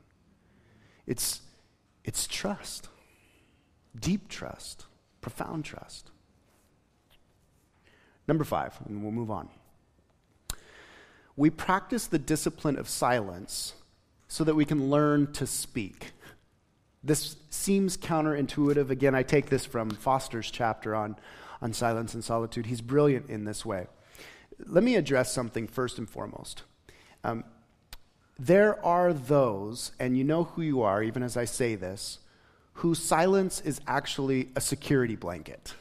[1.07, 1.41] It's,
[2.03, 2.89] it's trust,
[3.99, 4.85] deep trust,
[5.21, 6.11] profound trust.
[8.27, 9.49] Number five, and we'll move on.
[11.35, 13.73] We practice the discipline of silence
[14.29, 16.11] so that we can learn to speak.
[17.03, 18.89] This seems counterintuitive.
[18.89, 21.17] Again, I take this from Foster's chapter on,
[21.61, 22.67] on silence and solitude.
[22.67, 23.87] He's brilliant in this way.
[24.67, 26.63] let me address something first and foremost.
[27.23, 27.43] Um,
[28.37, 32.19] there are those, and you know who you are, even as I say this,
[32.73, 35.73] whose silence is actually a security blanket.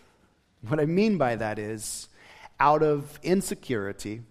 [0.67, 2.09] What I mean by that is,
[2.59, 4.23] out of insecurity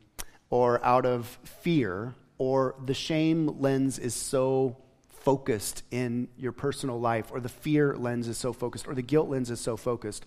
[0.50, 4.78] or out of fear, or the shame lens is so
[5.10, 9.30] focused in your personal life, or the fear lens is so focused, or the guilt
[9.30, 10.26] lens is so focused,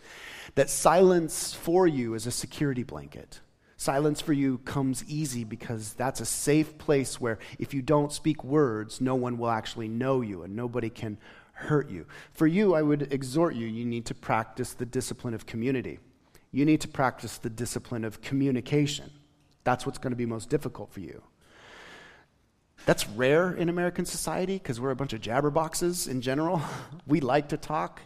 [0.57, 3.40] that silence for you is a security blanket.
[3.79, 8.44] Silence for you comes easy because that's a safe place where if you don't speak
[8.44, 11.16] words, no one will actually know you and nobody can
[11.55, 12.05] hurt you.
[12.33, 15.99] For you, I would exhort you, you need to practice the discipline of community.
[16.53, 19.11] You need to practice the discipline of communication.
[19.64, 21.23] That's what's going to be most difficult for you.
[22.87, 26.62] That's rare in American society because we're a bunch of jabberboxes in general.
[27.07, 28.01] We like to talk,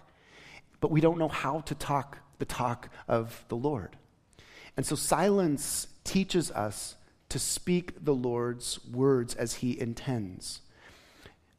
[0.81, 3.97] but we don't know how to talk the talk of the Lord.
[4.77, 6.97] And so silence teaches us
[7.29, 10.61] to speak the Lord's words as he intends.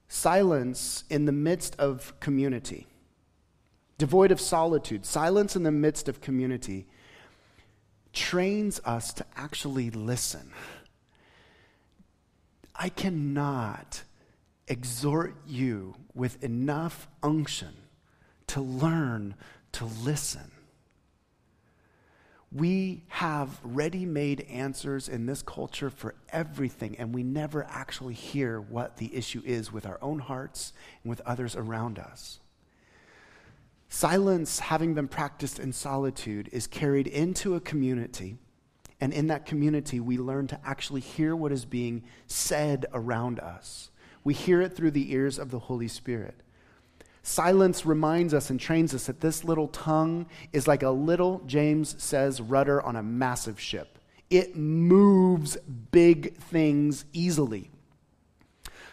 [0.07, 2.87] Silence in the midst of community,
[3.97, 6.87] devoid of solitude, silence in the midst of community
[8.13, 10.51] trains us to actually listen.
[12.77, 14.03] I cannot
[14.67, 17.73] exhort you with enough unction
[18.47, 19.35] to learn
[19.73, 20.51] to listen.
[22.51, 28.61] We have ready made answers in this culture for everything, and we never actually hear
[28.61, 30.71] what the issue is with our own hearts
[31.03, 32.39] and with others around us.
[33.89, 38.37] Silence, having been practiced in solitude, is carried into a community,
[39.01, 43.89] and in that community, we learn to actually hear what is being said around us.
[44.23, 46.35] We hear it through the ears of the Holy Spirit.
[47.21, 52.01] Silence reminds us and trains us that this little tongue is like a little, James
[52.01, 53.99] says, rudder on a massive ship.
[54.29, 55.57] It moves
[55.91, 57.71] big things easily.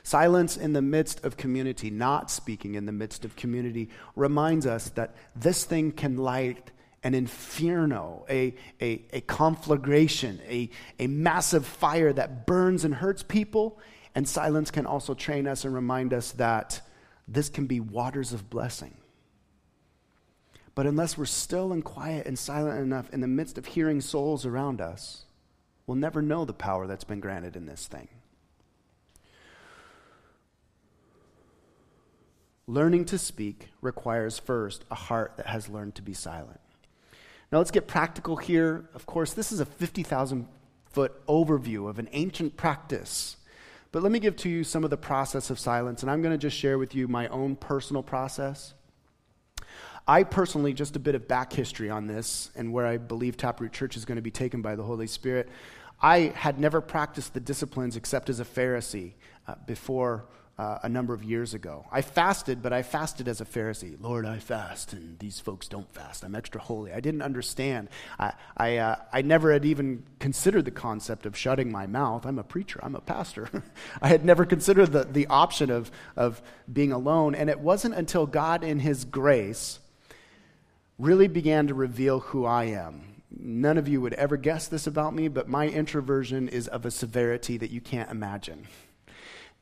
[0.02, 4.88] Silence in the midst of community, not speaking in the midst of community, reminds us
[4.90, 6.71] that this thing can light
[7.04, 13.78] an inferno, a, a, a conflagration, a, a massive fire that burns and hurts people.
[14.14, 16.80] And silence can also train us and remind us that
[17.26, 18.96] this can be waters of blessing.
[20.74, 24.46] But unless we're still and quiet and silent enough in the midst of hearing souls
[24.46, 25.24] around us,
[25.86, 28.08] we'll never know the power that's been granted in this thing.
[32.66, 36.60] Learning to speak requires first a heart that has learned to be silent.
[37.52, 38.88] Now let's get practical here.
[38.94, 40.48] Of course, this is a 50,000
[40.86, 43.36] foot overview of an ancient practice
[43.92, 46.32] but let me give to you some of the process of silence, and I'm going
[46.32, 48.72] to just share with you my own personal process.
[50.08, 53.72] I personally, just a bit of back history on this and where I believe Taproot
[53.72, 55.48] Church is going to be taken by the Holy Spirit.
[56.00, 59.12] I had never practiced the disciplines except as a Pharisee
[59.46, 60.24] uh, before
[60.58, 61.86] uh, a number of years ago.
[61.90, 63.96] I fasted, but I fasted as a Pharisee.
[64.00, 66.24] Lord, I fast, and these folks don't fast.
[66.24, 66.92] I'm extra holy.
[66.92, 67.88] I didn't understand.
[68.18, 72.26] I, I, uh, I never had even considered the concept of shutting my mouth.
[72.26, 73.48] I'm a preacher, I'm a pastor.
[74.02, 77.34] I had never considered the, the option of, of being alone.
[77.34, 79.80] And it wasn't until God, in His grace,
[80.98, 83.22] really began to reveal who I am.
[83.30, 86.90] None of you would ever guess this about me, but my introversion is of a
[86.90, 88.66] severity that you can't imagine.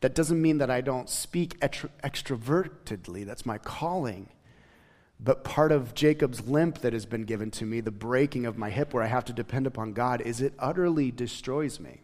[0.00, 3.26] That doesn't mean that I don't speak extrovertedly.
[3.26, 4.28] That's my calling.
[5.22, 8.70] But part of Jacob's limp that has been given to me, the breaking of my
[8.70, 12.00] hip where I have to depend upon God, is it utterly destroys me.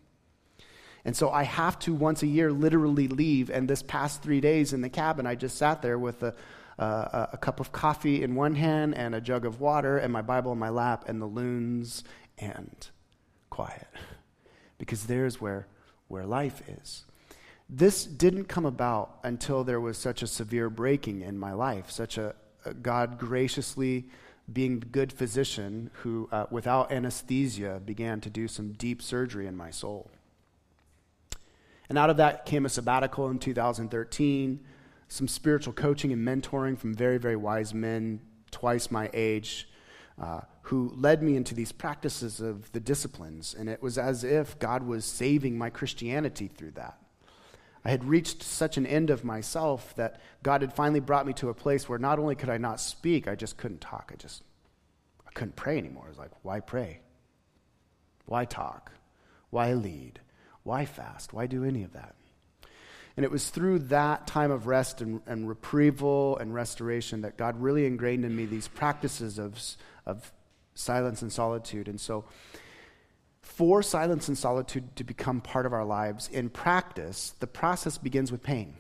[1.07, 3.49] And so I have to once a year literally leave.
[3.49, 6.35] And this past three days in the cabin, I just sat there with a,
[6.79, 10.21] uh, a cup of coffee in one hand and a jug of water and my
[10.21, 12.05] Bible in my lap and the loons
[12.39, 12.89] and
[13.51, 13.89] quiet.
[14.79, 15.67] Because there's where,
[16.09, 17.07] where life is.
[17.69, 22.17] This didn't come about until there was such a severe breaking in my life, such
[22.17, 24.07] a, a God graciously
[24.53, 29.71] being good physician who, uh, without anesthesia, began to do some deep surgery in my
[29.71, 30.11] soul.
[31.89, 34.61] And out of that came a sabbatical in 2013,
[35.09, 38.21] some spiritual coaching and mentoring from very, very wise men,
[38.53, 39.69] twice my age,
[40.21, 43.55] uh, who led me into these practices of the disciplines.
[43.57, 46.99] And it was as if God was saving my Christianity through that.
[47.87, 51.51] I had reached such an end of myself that God had finally brought me to
[51.51, 54.11] a place where not only could I not speak, I just couldn't talk.
[54.13, 54.43] I just
[55.25, 56.03] I couldn't pray anymore.
[56.07, 56.99] I was like, why pray?
[58.25, 58.91] Why talk?
[59.51, 60.19] Why lead?
[60.65, 61.33] Why fast?
[61.33, 62.17] Why do any of that?
[63.17, 67.63] And it was through that time of rest and, and reprieval and restoration that God
[67.63, 69.61] really ingrained in me these practices of,
[70.05, 70.33] of
[70.75, 71.87] silence and solitude.
[71.87, 72.25] And so
[73.47, 78.31] For silence and solitude to become part of our lives in practice, the process begins
[78.31, 78.75] with pain.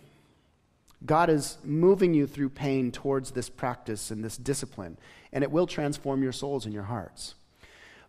[1.06, 4.98] God is moving you through pain towards this practice and this discipline,
[5.32, 7.36] and it will transform your souls and your hearts.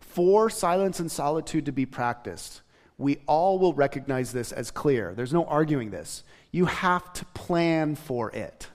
[0.00, 2.60] For silence and solitude to be practiced,
[2.98, 5.14] we all will recognize this as clear.
[5.14, 6.22] There's no arguing this.
[6.50, 8.66] You have to plan for it.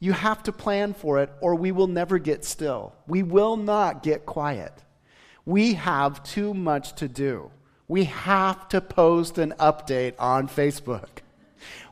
[0.00, 2.94] You have to plan for it, or we will never get still.
[3.06, 4.72] We will not get quiet.
[5.46, 7.50] We have too much to do.
[7.86, 11.08] We have to post an update on Facebook.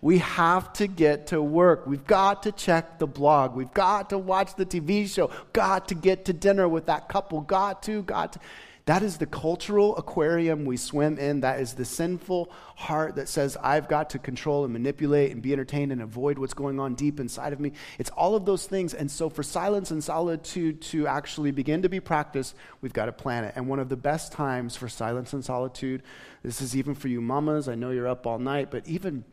[0.00, 1.86] We have to get to work.
[1.86, 3.54] We've got to check the blog.
[3.54, 5.30] We've got to watch the TV show.
[5.52, 7.40] Got to get to dinner with that couple.
[7.40, 8.40] Got to, got to.
[8.86, 11.40] That is the cultural aquarium we swim in.
[11.42, 15.52] That is the sinful heart that says, I've got to control and manipulate and be
[15.52, 17.72] entertained and avoid what's going on deep inside of me.
[17.98, 18.92] It's all of those things.
[18.92, 23.12] And so, for silence and solitude to actually begin to be practiced, we've got to
[23.12, 23.52] plan it.
[23.54, 26.02] And one of the best times for silence and solitude,
[26.42, 27.68] this is even for you mamas.
[27.68, 29.24] I know you're up all night, but even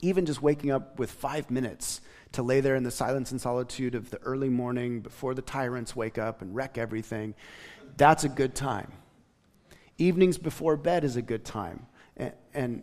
[0.00, 2.00] even just waking up with five minutes
[2.32, 5.96] to lay there in the silence and solitude of the early morning before the tyrants
[5.96, 7.34] wake up and wreck everything,
[7.98, 8.92] that's a good time.
[9.98, 11.86] Evenings before bed is a good time.
[12.16, 12.82] And, and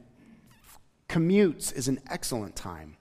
[1.10, 2.98] commutes is an excellent time.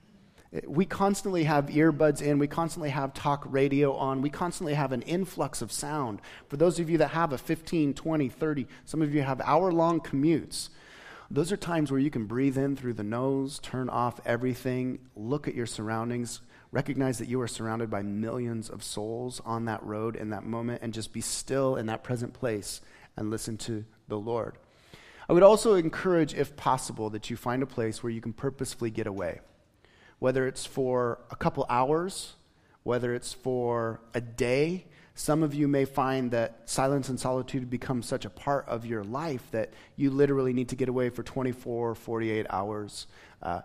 [0.53, 4.93] Eh, we constantly have earbuds in, we constantly have talk radio on, we constantly have
[4.93, 6.21] an influx of sound.
[6.47, 9.71] For those of you that have a 15, 20, 30, some of you have hour
[9.71, 10.69] long commutes.
[11.29, 15.47] Those are times where you can breathe in through the nose, turn off everything, look
[15.47, 16.39] at your surroundings,
[16.75, 20.81] recognize that you are surrounded by millions of souls on that road in that moment,
[20.83, 22.81] and just be still in that present place
[23.15, 24.57] and listen to the Lord.
[25.29, 28.91] I would also encourage, if possible, that you find a place where you can purposefully
[28.91, 29.39] get away,
[30.19, 32.33] whether it's for a couple hours,
[32.83, 34.85] whether it's for a day,
[35.17, 39.01] some of you may find that silence and solitude become such a part of your
[39.01, 43.07] life that you literally need to get away for 24, 48 hours.
[43.41, 43.61] Uh,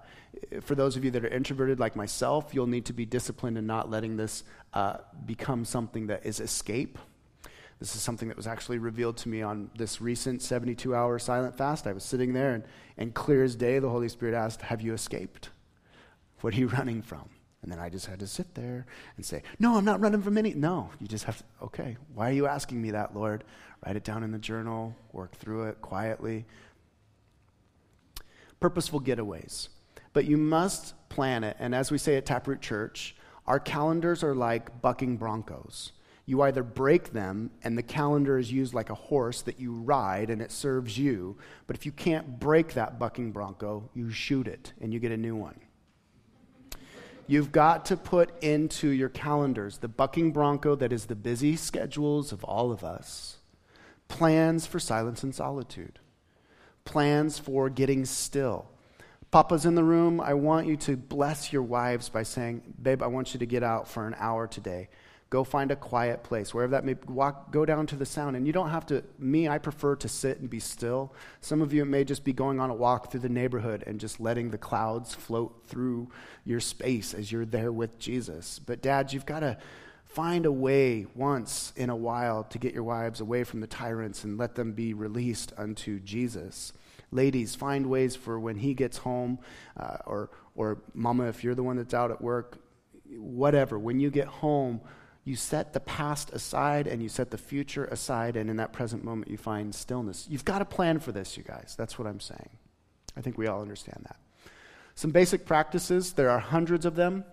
[0.61, 3.67] for those of you that are introverted like myself, you'll need to be disciplined in
[3.67, 4.45] not letting this
[4.75, 7.01] uh, become something that is escape.
[7.81, 11.57] This is something that was actually revealed to me on this recent 72 hour silent
[11.57, 11.89] fast.
[11.89, 12.65] I was sitting there, and,
[12.97, 15.51] and clear as day, the Holy Spirit asked, Have you escaped?
[16.43, 17.29] What are you running from?
[17.63, 18.87] And then I just had to sit there
[19.17, 20.55] and say, No, I'm not running from any.
[20.55, 23.45] No, you just have to, okay, why are you asking me that, Lord?
[23.85, 26.47] Write it down in the journal, work through it quietly.
[28.61, 29.69] Purposeful getaways.
[30.13, 31.57] But you must plan it.
[31.59, 33.15] And as we say at Taproot Church,
[33.47, 35.93] our calendars are like bucking broncos.
[36.27, 40.31] You either break them, and the calendar is used like a horse that you ride
[40.31, 41.37] and it serves you.
[41.67, 45.17] But if you can't break that bucking bronco, you shoot it and you get a
[45.17, 45.59] new one.
[47.31, 52.33] You've got to put into your calendars the bucking bronco that is the busy schedules
[52.33, 53.37] of all of us,
[54.09, 56.01] plans for silence and solitude,
[56.85, 58.67] plans for getting still.
[59.31, 60.21] Papa's in the room.
[60.21, 63.63] I want you to bless your wives by saying, Babe, I want you to get
[63.63, 64.89] out for an hour today.
[65.31, 68.35] Go find a quiet place, wherever that may walk, go down to the sound.
[68.35, 71.15] And you don't have to, me, I prefer to sit and be still.
[71.41, 74.19] Some of you, may just be going on a walk through the neighborhood and just
[74.19, 76.09] letting the clouds float through
[76.45, 78.59] your space as you're there with Jesus.
[78.59, 79.57] But, dads, you've got to
[80.05, 84.25] find a way once in a while to get your wives away from the tyrants
[84.25, 86.73] and let them be released unto Jesus.
[87.13, 89.39] Ladies, find ways for when he gets home,
[89.77, 92.59] uh, or, or mama, if you're the one that's out at work,
[93.17, 94.81] whatever, when you get home,
[95.31, 99.05] you set the past aside and you set the future aside, and in that present
[99.05, 100.27] moment, you find stillness.
[100.29, 101.77] You've got to plan for this, you guys.
[101.79, 102.51] That's what I'm saying.
[103.17, 104.17] I think we all understand that.
[104.97, 107.25] Some basic practices, there are hundreds of them.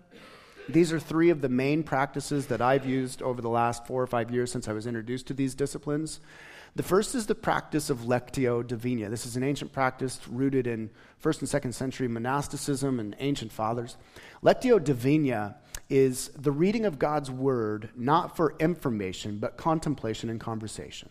[0.70, 4.08] These are three of the main practices that I've used over the last four or
[4.08, 6.20] five years since I was introduced to these disciplines.
[6.76, 9.10] The first is the practice of Lectio Divina.
[9.10, 13.98] This is an ancient practice rooted in first and second century monasticism and ancient fathers.
[14.44, 15.56] Lectio Divina
[15.90, 21.10] is the reading of God's word not for information, but contemplation and conversation.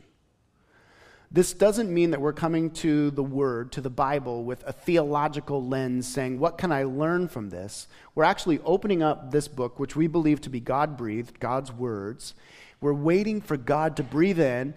[1.31, 5.67] This doesn't mean that we're coming to the Word, to the Bible, with a theological
[5.67, 7.89] lens saying, What can I learn from this?
[8.15, 12.35] We're actually opening up this book, which we believe to be God breathed, God's words.
[12.81, 14.75] We're waiting for God to breathe in,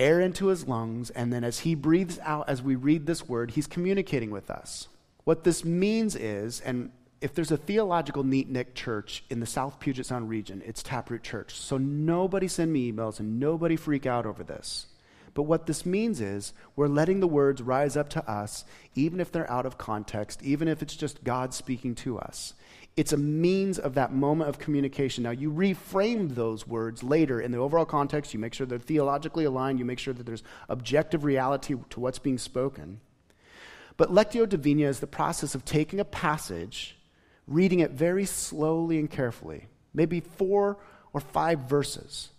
[0.00, 3.52] air into his lungs, and then as he breathes out, as we read this word,
[3.52, 4.88] he's communicating with us.
[5.24, 6.90] What this means is, and
[7.20, 11.22] if there's a theological neat nick church in the South Puget Sound region, it's Taproot
[11.22, 11.54] Church.
[11.54, 14.86] So nobody send me emails and nobody freak out over this.
[15.34, 19.30] But what this means is we're letting the words rise up to us, even if
[19.30, 22.54] they're out of context, even if it's just God speaking to us.
[22.96, 25.24] It's a means of that moment of communication.
[25.24, 28.34] Now, you reframe those words later in the overall context.
[28.34, 29.78] You make sure they're theologically aligned.
[29.78, 33.00] You make sure that there's objective reality to what's being spoken.
[33.96, 36.98] But Lectio Divina is the process of taking a passage,
[37.46, 40.78] reading it very slowly and carefully, maybe four
[41.12, 42.30] or five verses.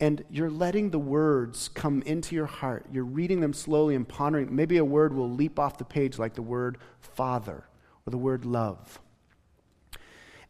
[0.00, 2.86] And you're letting the words come into your heart.
[2.92, 4.54] You're reading them slowly and pondering.
[4.54, 7.64] Maybe a word will leap off the page, like the word father
[8.06, 9.00] or the word love.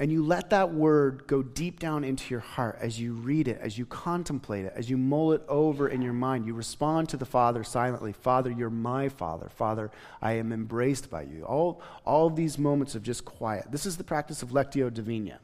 [0.00, 3.58] And you let that word go deep down into your heart as you read it,
[3.60, 6.46] as you contemplate it, as you mull it over in your mind.
[6.46, 9.48] You respond to the Father silently Father, you're my Father.
[9.48, 9.90] Father,
[10.22, 11.44] I am embraced by you.
[11.44, 13.72] All, all these moments of just quiet.
[13.72, 15.40] This is the practice of Lectio Divina.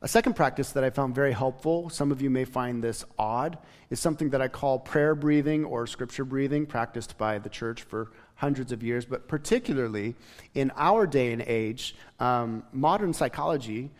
[0.00, 3.58] A second practice that I found very helpful, some of you may find this odd,
[3.90, 8.12] is something that I call prayer breathing or scripture breathing, practiced by the church for
[8.36, 10.14] hundreds of years, but particularly
[10.54, 13.90] in our day and age, um, modern psychology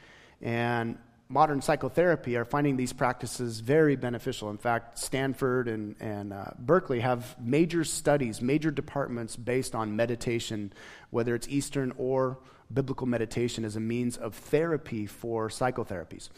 [0.41, 0.97] and
[1.29, 4.51] modern psychotherapy are finding these practices very beneficial.
[4.51, 10.73] In fact, Stanford and, and uh, Berkeley have major studies, major departments based on meditation,
[11.11, 12.39] whether it's Eastern or
[12.73, 16.31] biblical meditation as a means of therapy for psychotherapies.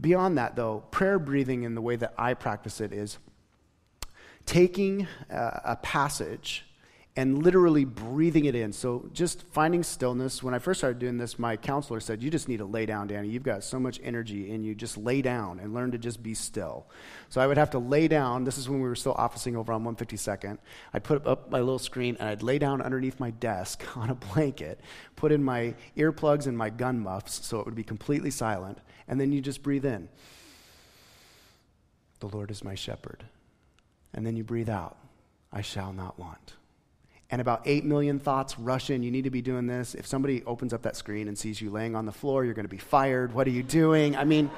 [0.00, 3.18] Beyond that, though, prayer breathing in the way that I practice it is
[4.44, 6.64] taking uh, a passage
[7.18, 8.72] and literally breathing it in.
[8.72, 10.40] So just finding stillness.
[10.40, 13.08] When I first started doing this, my counselor said, You just need to lay down,
[13.08, 13.28] Danny.
[13.28, 14.72] You've got so much energy in you.
[14.72, 16.86] Just lay down and learn to just be still.
[17.28, 18.44] So I would have to lay down.
[18.44, 20.58] This is when we were still officing over on 152nd.
[20.94, 24.14] I'd put up my little screen and I'd lay down underneath my desk on a
[24.14, 24.80] blanket,
[25.16, 28.78] put in my earplugs and my gun muffs so it would be completely silent.
[29.08, 30.08] And then you just breathe in.
[32.20, 33.24] The Lord is my shepherd.
[34.14, 34.98] And then you breathe out.
[35.52, 36.57] I shall not want
[37.30, 39.02] and about 8 million thoughts rush in.
[39.02, 39.94] You need to be doing this.
[39.94, 42.64] If somebody opens up that screen and sees you laying on the floor, you're going
[42.64, 43.34] to be fired.
[43.34, 44.16] What are you doing?
[44.16, 44.50] I mean,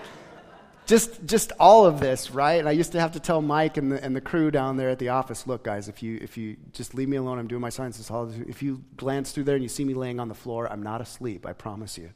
[0.86, 2.60] just, just all of this, right?
[2.60, 4.88] And I used to have to tell Mike and the, and the crew down there
[4.88, 7.60] at the office look, guys, if you, if you just leave me alone, I'm doing
[7.60, 8.08] my sciences.
[8.48, 11.00] If you glance through there and you see me laying on the floor, I'm not
[11.00, 12.10] asleep, I promise you.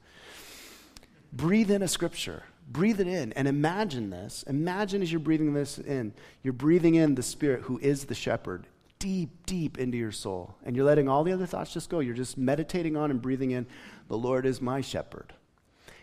[1.32, 2.44] Breathe in a scripture.
[2.68, 4.44] Breathe it in and imagine this.
[4.46, 8.66] Imagine as you're breathing this in, you're breathing in the Spirit who is the shepherd
[9.04, 10.54] deep, deep into your soul.
[10.64, 12.00] And you're letting all the other thoughts just go.
[12.00, 13.66] You're just meditating on and breathing in,
[14.08, 15.34] the Lord is my shepherd.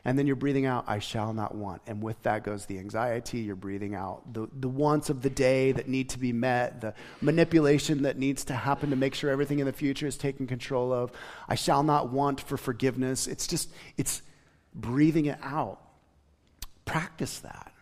[0.05, 1.81] And then you're breathing out, I shall not want.
[1.87, 3.39] And with that goes the anxiety.
[3.39, 6.93] You're breathing out the, the wants of the day that need to be met, the
[7.21, 10.93] manipulation that needs to happen to make sure everything in the future is taken control
[10.93, 11.11] of.
[11.49, 13.25] I shall not want for forgiveness.
[13.25, 14.21] It's just, it's
[14.75, 15.81] breathing it out.
[16.85, 17.73] Practice that.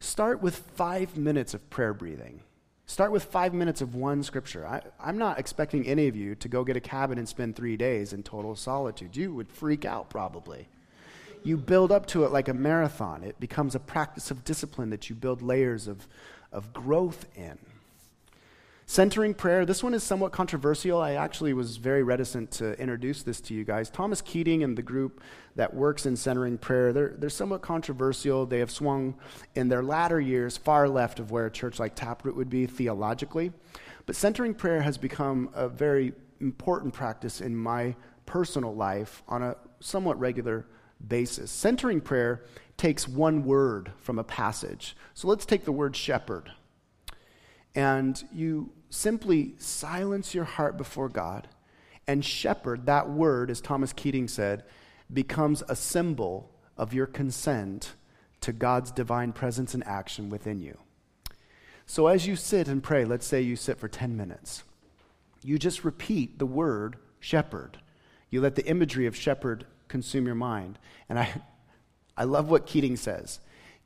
[0.00, 2.40] Start with five minutes of prayer breathing.
[2.86, 4.66] Start with five minutes of one scripture.
[4.66, 7.76] I, am not expecting any of you to go get a cabin and spend three
[7.76, 9.16] days in total solitude.
[9.16, 10.68] You would freak out probably.
[11.44, 13.24] You build up to it like a marathon.
[13.24, 16.06] It becomes a practice of discipline that you build layers of,
[16.52, 17.58] of growth in.
[18.86, 21.00] Centering prayer, this one is somewhat controversial.
[21.00, 23.88] I actually was very reticent to introduce this to you guys.
[23.88, 25.22] Thomas Keating and the group
[25.54, 28.44] that works in centering prayer, they're, they're somewhat controversial.
[28.44, 29.14] They have swung
[29.54, 33.52] in their latter years far left of where a church like Taproot would be theologically.
[34.04, 37.94] But centering prayer has become a very important practice in my
[38.26, 40.66] personal life on a somewhat regular
[41.06, 41.50] basis.
[41.50, 42.42] Centering prayer
[42.76, 44.96] takes one word from a passage.
[45.14, 46.50] So let's take the word shepherd.
[47.74, 51.48] And you simply silence your heart before God
[52.06, 54.64] and shepherd, that word, as Thomas Keating said,
[55.12, 57.92] becomes a symbol of your consent
[58.40, 60.78] to God's divine presence and action within you.
[61.86, 64.64] So as you sit and pray, let's say you sit for 10 minutes,
[65.42, 67.78] you just repeat the word shepherd.
[68.30, 70.78] You let the imagery of shepherd consume your mind.
[71.08, 71.32] And I,
[72.16, 73.40] I love what Keating says.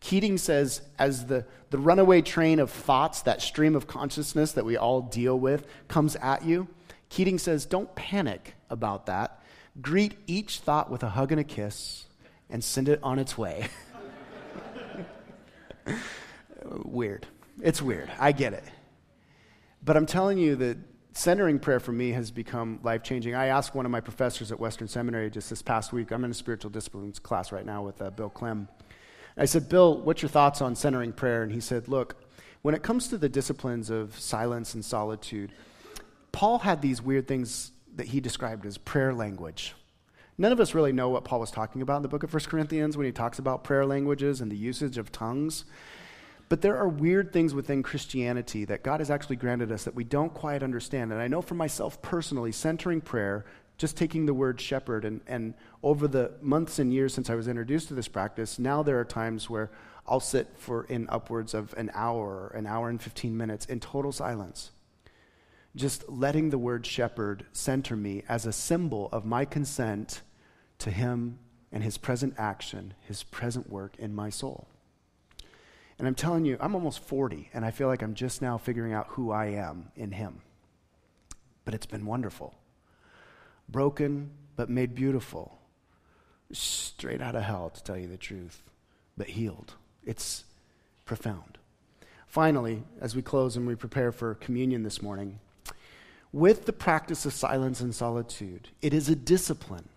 [0.06, 4.76] Keating says, as the, the runaway train of thoughts, that stream of consciousness that we
[4.76, 6.68] all deal with, comes at you,
[7.08, 9.42] Keating says, don't panic about that.
[9.82, 12.06] Greet each thought with a hug and a kiss
[12.48, 13.66] and send it on its way.
[16.84, 17.26] weird.
[17.60, 18.08] It's weird.
[18.20, 18.62] I get it.
[19.84, 20.78] But I'm telling you that
[21.14, 23.34] centering prayer for me has become life changing.
[23.34, 26.30] I asked one of my professors at Western Seminary just this past week, I'm in
[26.30, 28.68] a spiritual disciplines class right now with uh, Bill Clem.
[29.36, 31.42] I said, Bill, what's your thoughts on centering prayer?
[31.42, 32.16] And he said, Look,
[32.62, 35.52] when it comes to the disciplines of silence and solitude,
[36.32, 39.74] Paul had these weird things that he described as prayer language.
[40.38, 42.44] None of us really know what Paul was talking about in the book of 1
[42.44, 45.64] Corinthians when he talks about prayer languages and the usage of tongues.
[46.48, 50.04] But there are weird things within Christianity that God has actually granted us that we
[50.04, 51.10] don't quite understand.
[51.10, 53.46] And I know for myself personally, centering prayer,
[53.78, 57.48] just taking the word shepherd, and, and over the months and years since I was
[57.48, 59.70] introduced to this practice, now there are times where
[60.06, 64.12] I'll sit for in upwards of an hour, an hour and 15 minutes in total
[64.12, 64.70] silence.
[65.74, 70.22] Just letting the word shepherd center me as a symbol of my consent
[70.78, 71.38] to him
[71.70, 74.68] and his present action, his present work in my soul.
[75.98, 78.92] And I'm telling you, I'm almost 40, and I feel like I'm just now figuring
[78.92, 80.42] out who I am in Him.
[81.64, 82.54] But it's been wonderful.
[83.68, 85.58] Broken, but made beautiful.
[86.52, 88.62] Straight out of hell, to tell you the truth,
[89.16, 89.74] but healed.
[90.04, 90.44] It's
[91.04, 91.58] profound.
[92.26, 95.38] Finally, as we close and we prepare for communion this morning,
[96.32, 99.88] with the practice of silence and solitude, it is a discipline.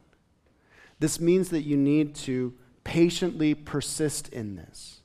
[0.99, 2.53] This means that you need to
[2.83, 5.01] patiently persist in this.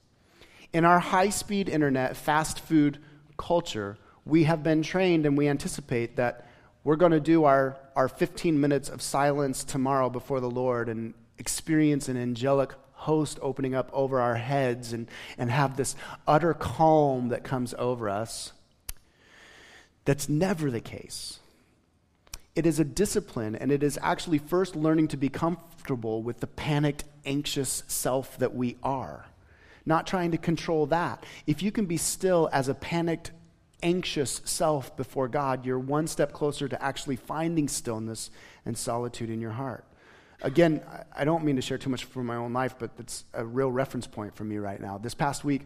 [0.73, 2.99] In our high speed internet, fast food
[3.37, 6.49] culture, we have been trained and we anticipate that
[6.83, 11.15] we're going to do our, our 15 minutes of silence tomorrow before the Lord and
[11.39, 15.95] experience an angelic host opening up over our heads and, and have this
[16.27, 18.53] utter calm that comes over us.
[20.05, 21.39] That's never the case.
[22.55, 26.47] It is a discipline, and it is actually first learning to be comfortable with the
[26.47, 29.27] panicked, anxious self that we are
[29.87, 31.25] not trying to control that.
[31.47, 33.33] If you can be still as a panicked,
[33.85, 38.31] anxious self before God, you're one step closer to actually finding stillness
[38.65, 39.85] and solitude in your heart.
[40.43, 40.83] Again,
[41.15, 43.71] I don't mean to share too much from my own life, but it's a real
[43.71, 44.99] reference point for me right now.
[44.99, 45.63] This past week,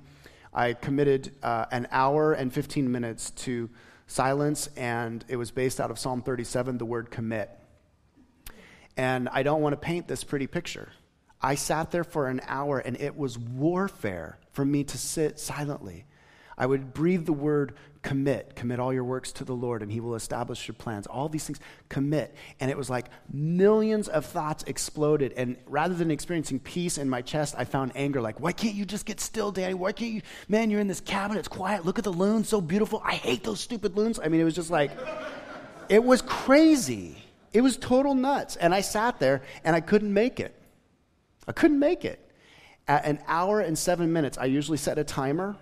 [0.52, 3.70] I committed uh, an hour and 15 minutes to
[4.06, 7.50] silence, and it was based out of Psalm 37, the word commit.
[8.96, 10.90] And I don't want to paint this pretty picture.
[11.40, 16.04] I sat there for an hour and it was warfare for me to sit silently.
[16.58, 20.00] I would breathe the word commit, commit all your works to the Lord and he
[20.00, 21.06] will establish your plans.
[21.06, 22.34] All these things, commit.
[22.58, 25.32] And it was like millions of thoughts exploded.
[25.36, 28.84] And rather than experiencing peace in my chest, I found anger like, why can't you
[28.84, 29.74] just get still, Danny?
[29.74, 30.22] Why can't you?
[30.48, 31.84] Man, you're in this cabin, it's quiet.
[31.84, 33.00] Look at the loons, so beautiful.
[33.04, 34.18] I hate those stupid loons.
[34.18, 34.90] I mean, it was just like,
[35.88, 37.16] it was crazy.
[37.52, 38.56] It was total nuts.
[38.56, 40.54] And I sat there and I couldn't make it.
[41.46, 42.24] I couldn't make it.
[42.86, 45.56] At an hour and seven minutes, I usually set a timer.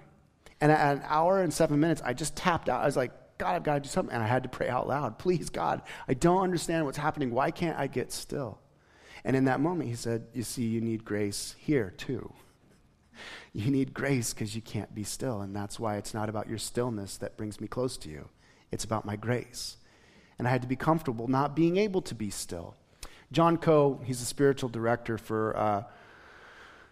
[0.61, 2.83] And at an hour and seven minutes, I just tapped out.
[2.83, 4.15] I was like, God, I've got to do something.
[4.15, 5.19] And I had to pray out loud.
[5.19, 7.31] Please, God, I don't understand what's happening.
[7.31, 8.59] Why can't I get still?
[9.25, 12.33] And in that moment, he said, You see, you need grace here too.
[13.53, 15.41] You need grace because you can't be still.
[15.41, 18.29] And that's why it's not about your stillness that brings me close to you,
[18.71, 19.77] it's about my grace.
[20.39, 22.75] And I had to be comfortable not being able to be still.
[23.33, 25.83] John Coe, he's a spiritual director for uh,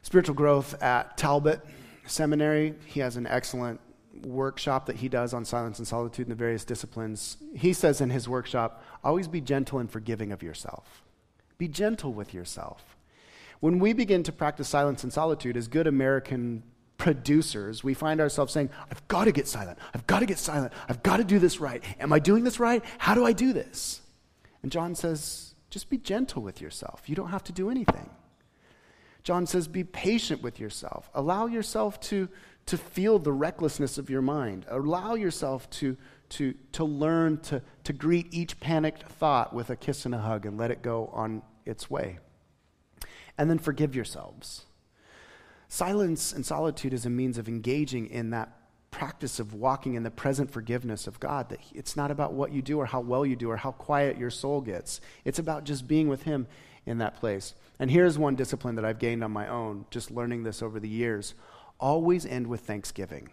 [0.02, 1.60] spiritual growth at Talbot
[2.06, 2.74] Seminary.
[2.86, 3.80] He has an excellent
[4.22, 7.36] workshop that he does on silence and solitude and the various disciplines.
[7.54, 11.02] He says in his workshop, always be gentle and forgiving of yourself.
[11.58, 12.96] Be gentle with yourself.
[13.60, 16.62] When we begin to practice silence and solitude as good American
[16.96, 19.78] producers, we find ourselves saying, I've got to get silent.
[19.94, 20.72] I've got to get silent.
[20.88, 21.82] I've got to do this right.
[21.98, 22.84] Am I doing this right?
[22.98, 24.00] How do I do this?
[24.62, 27.02] And John says, just be gentle with yourself.
[27.06, 28.10] You don't have to do anything.
[29.24, 31.10] John says, be patient with yourself.
[31.14, 32.28] Allow yourself to,
[32.66, 34.66] to feel the recklessness of your mind.
[34.68, 35.96] Allow yourself to,
[36.28, 40.44] to, to learn to, to greet each panicked thought with a kiss and a hug
[40.44, 42.18] and let it go on its way.
[43.38, 44.66] And then forgive yourselves.
[45.68, 48.52] Silence and solitude is a means of engaging in that
[48.90, 51.48] practice of walking in the present forgiveness of God.
[51.48, 54.18] That it's not about what you do or how well you do or how quiet
[54.18, 55.00] your soul gets.
[55.24, 56.46] It's about just being with Him
[56.86, 57.54] in that place.
[57.78, 60.88] And here's one discipline that I've gained on my own, just learning this over the
[60.88, 61.34] years
[61.80, 63.28] always end with thanksgiving.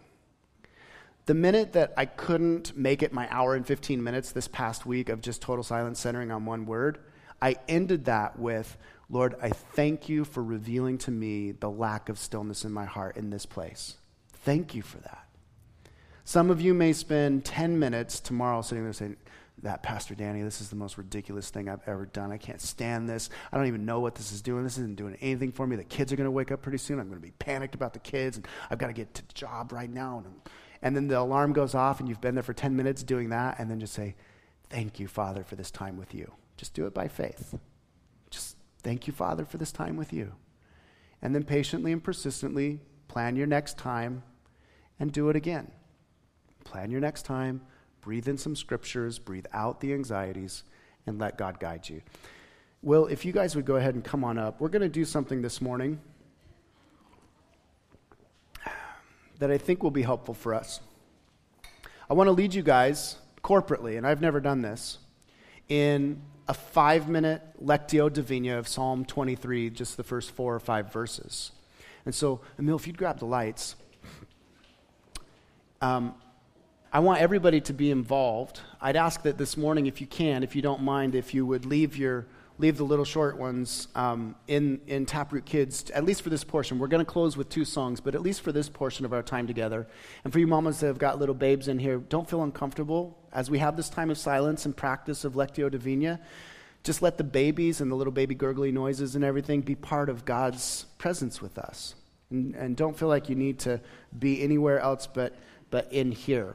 [1.26, 5.08] The minute that I couldn't make it my hour and 15 minutes this past week
[5.08, 6.98] of just total silence centering on one word,
[7.40, 8.76] I ended that with,
[9.08, 13.16] Lord, I thank you for revealing to me the lack of stillness in my heart
[13.16, 13.96] in this place.
[14.32, 15.26] Thank you for that.
[16.24, 19.16] Some of you may spend 10 minutes tomorrow sitting there saying,
[19.62, 22.32] that Pastor Danny, this is the most ridiculous thing I've ever done.
[22.32, 23.30] I can't stand this.
[23.52, 24.64] I don't even know what this is doing.
[24.64, 25.76] This isn't doing anything for me.
[25.76, 26.98] The kids are going to wake up pretty soon.
[26.98, 29.34] I'm going to be panicked about the kids, and I've got to get to the
[29.34, 30.22] job right now.
[30.24, 30.34] And,
[30.82, 33.58] and then the alarm goes off, and you've been there for 10 minutes doing that,
[33.58, 34.14] and then just say,
[34.68, 36.32] Thank you, Father, for this time with you.
[36.56, 37.54] Just do it by faith.
[38.30, 40.32] Just thank you, Father, for this time with you.
[41.20, 44.22] And then patiently and persistently plan your next time
[44.98, 45.70] and do it again.
[46.64, 47.60] Plan your next time,
[48.02, 50.64] breathe in some scriptures, breathe out the anxieties,
[51.06, 52.02] and let God guide you.
[52.82, 55.04] Well, if you guys would go ahead and come on up, we're going to do
[55.04, 56.00] something this morning
[59.38, 60.80] that I think will be helpful for us.
[62.10, 64.98] I want to lead you guys corporately, and I've never done this,
[65.68, 70.92] in a five minute Lectio Divina of Psalm 23, just the first four or five
[70.92, 71.52] verses.
[72.04, 73.76] And so, Emil, if you'd grab the lights,
[75.80, 76.14] um,
[76.94, 78.60] I want everybody to be involved.
[78.78, 81.64] I'd ask that this morning, if you can, if you don't mind, if you would
[81.64, 82.26] leave your
[82.58, 86.78] leave the little short ones um, in, in Taproot Kids, at least for this portion.
[86.78, 89.22] We're going to close with two songs, but at least for this portion of our
[89.22, 89.86] time together.
[90.22, 93.18] And for you mamas that have got little babes in here, don't feel uncomfortable.
[93.32, 96.20] As we have this time of silence and practice of Lectio Divina,
[96.84, 100.26] just let the babies and the little baby gurgly noises and everything be part of
[100.26, 101.94] God's presence with us.
[102.30, 103.80] And, and don't feel like you need to
[104.16, 105.34] be anywhere else but,
[105.70, 106.54] but in here.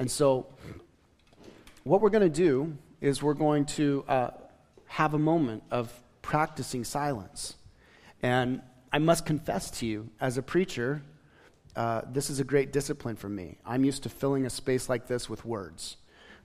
[0.00, 0.48] And so,
[1.84, 4.04] what we're going to do is we're going to.
[4.08, 4.30] Uh,
[4.90, 7.54] have a moment of practicing silence.
[8.24, 8.60] And
[8.92, 11.00] I must confess to you, as a preacher,
[11.76, 13.56] uh, this is a great discipline for me.
[13.64, 15.96] I'm used to filling a space like this with words.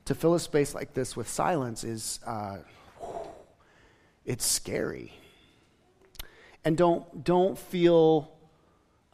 [0.05, 2.57] To fill a space like this with silence is, uh,
[4.25, 5.11] it's scary.
[6.63, 8.34] And don't, don't feel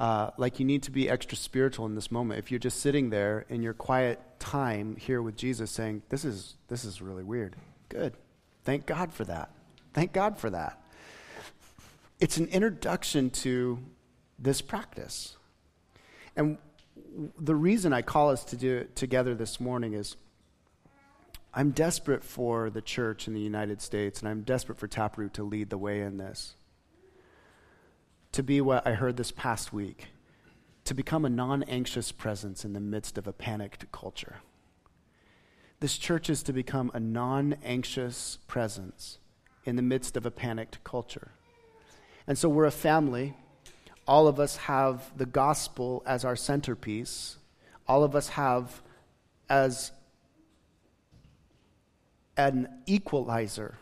[0.01, 2.39] uh, like you need to be extra spiritual in this moment.
[2.39, 6.55] If you're just sitting there in your quiet time here with Jesus saying, this is,
[6.69, 7.55] this is really weird,
[7.87, 8.15] good.
[8.63, 9.51] Thank God for that.
[9.93, 10.81] Thank God for that.
[12.19, 13.77] It's an introduction to
[14.39, 15.37] this practice.
[16.35, 16.57] And
[17.39, 20.15] the reason I call us to do it together this morning is
[21.53, 25.43] I'm desperate for the church in the United States, and I'm desperate for Taproot to
[25.43, 26.55] lead the way in this.
[28.33, 30.07] To be what I heard this past week,
[30.85, 34.37] to become a non anxious presence in the midst of a panicked culture.
[35.81, 39.17] This church is to become a non anxious presence
[39.65, 41.31] in the midst of a panicked culture.
[42.25, 43.35] And so we're a family.
[44.07, 47.37] All of us have the gospel as our centerpiece.
[47.87, 48.81] All of us have
[49.49, 49.91] as
[52.37, 53.77] an equalizer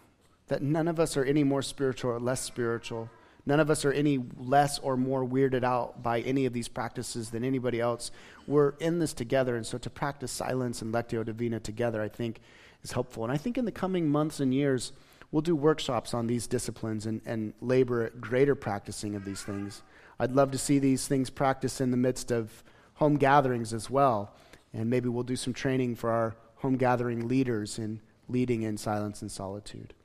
[0.48, 3.10] that none of us are any more spiritual or less spiritual
[3.50, 7.32] None of us are any less or more weirded out by any of these practices
[7.32, 8.12] than anybody else.
[8.46, 12.42] We're in this together, and so to practice silence and Lectio Divina together, I think,
[12.84, 13.24] is helpful.
[13.24, 14.92] And I think in the coming months and years,
[15.32, 19.82] we'll do workshops on these disciplines and, and labor at greater practicing of these things.
[20.20, 24.32] I'd love to see these things practiced in the midst of home gatherings as well.
[24.76, 29.24] And maybe we'll do some training for our home gathering leaders in leading in silence
[29.24, 29.96] and solitude.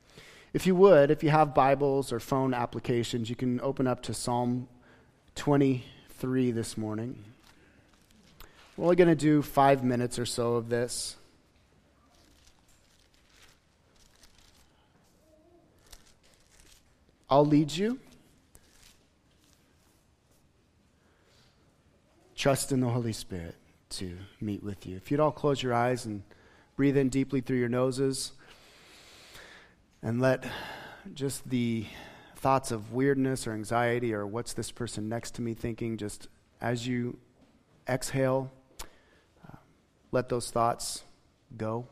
[0.55, 4.13] If you would, if you have Bibles or phone applications, you can open up to
[4.13, 4.69] Psalm
[5.35, 7.21] 23 this morning.
[8.77, 11.17] We're only going to do five minutes or so of this.
[17.29, 17.99] I'll lead you.
[22.37, 23.55] Trust in the Holy Spirit
[23.89, 24.95] to meet with you.
[24.95, 26.23] If you'd all close your eyes and
[26.77, 28.31] breathe in deeply through your noses
[30.05, 30.43] and let
[31.15, 31.83] just the
[32.35, 36.27] thoughts of weirdness or anxiety or what's this person next to me thinking, just
[36.61, 37.17] as you
[37.89, 38.51] exhale,
[38.81, 39.55] uh,
[40.11, 41.03] let those thoughts
[41.57, 41.87] go.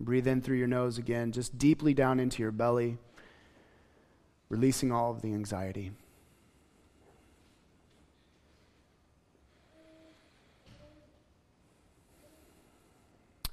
[0.00, 2.96] Breathe in through your nose again, just deeply down into your belly,
[4.48, 5.92] releasing all of the anxiety.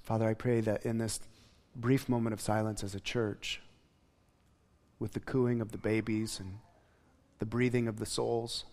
[0.04, 1.20] Father, I pray that in this
[1.78, 3.62] brief moment of silence as a church
[5.00, 6.58] with the cooing of the babies and
[7.40, 8.66] the breathing of the souls,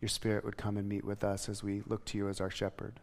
[0.00, 2.50] your spirit would come and meet with us as we look to you as our
[2.50, 3.00] shepherd.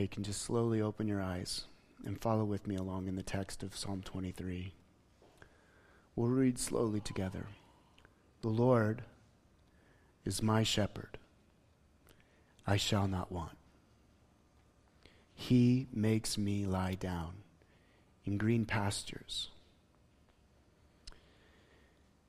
[0.00, 1.64] You can just slowly open your eyes
[2.04, 4.72] and follow with me along in the text of Psalm 23.
[6.16, 7.46] We'll read slowly together.
[8.42, 9.02] The Lord
[10.24, 11.18] is my shepherd.
[12.66, 13.56] I shall not want.
[15.34, 17.32] He makes me lie down
[18.24, 19.48] in green pastures.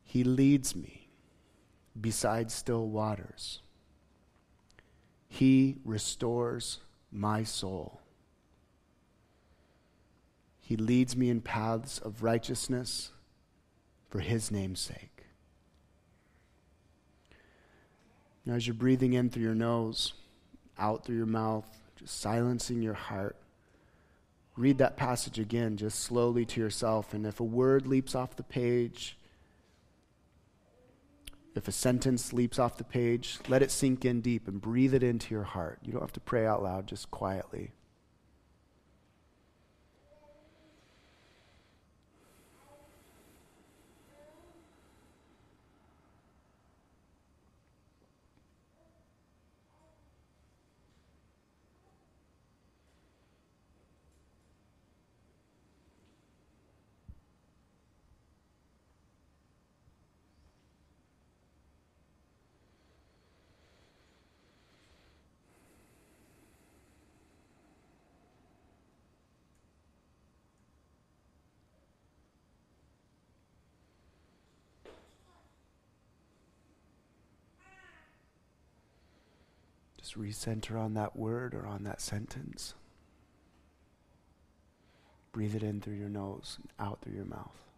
[0.03, 1.09] He leads me
[1.99, 3.59] beside still waters.
[5.27, 6.79] He restores
[7.11, 7.99] my soul.
[10.61, 13.11] He leads me in paths of righteousness
[14.09, 15.25] for his name's sake.
[18.45, 20.13] Now, as you're breathing in through your nose,
[20.79, 23.35] out through your mouth, just silencing your heart,
[24.57, 27.13] read that passage again, just slowly to yourself.
[27.13, 29.17] And if a word leaps off the page,
[31.55, 35.03] if a sentence leaps off the page, let it sink in deep and breathe it
[35.03, 35.79] into your heart.
[35.83, 37.73] You don't have to pray out loud, just quietly.
[80.11, 82.73] Just recenter on that word or on that sentence.
[85.31, 87.70] Breathe it in through your nose and out through your mouth.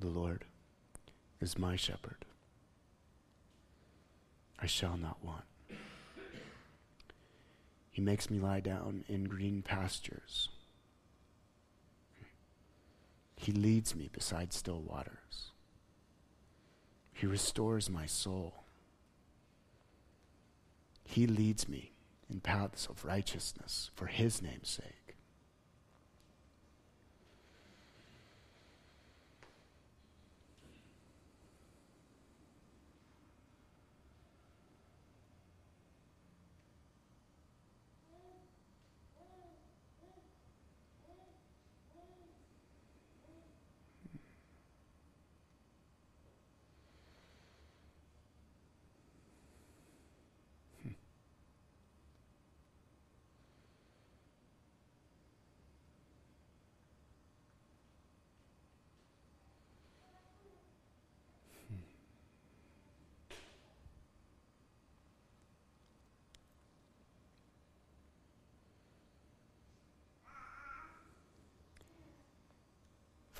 [0.00, 0.46] The Lord
[1.42, 2.24] is my shepherd.
[4.58, 5.44] I shall not want.
[7.90, 10.48] He makes me lie down in green pastures.
[13.36, 15.50] He leads me beside still waters.
[17.12, 18.64] He restores my soul.
[21.04, 21.92] He leads me
[22.30, 24.99] in paths of righteousness for his name's sake.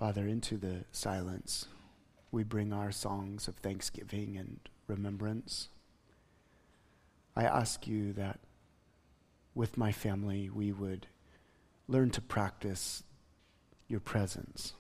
[0.01, 1.67] Father, into the silence,
[2.33, 5.69] we bring our songs of thanksgiving and remembrance.
[7.37, 8.39] I ask you that
[9.55, 11.07] with my family we would
[11.87, 13.03] learn to practice
[13.89, 14.73] your presence.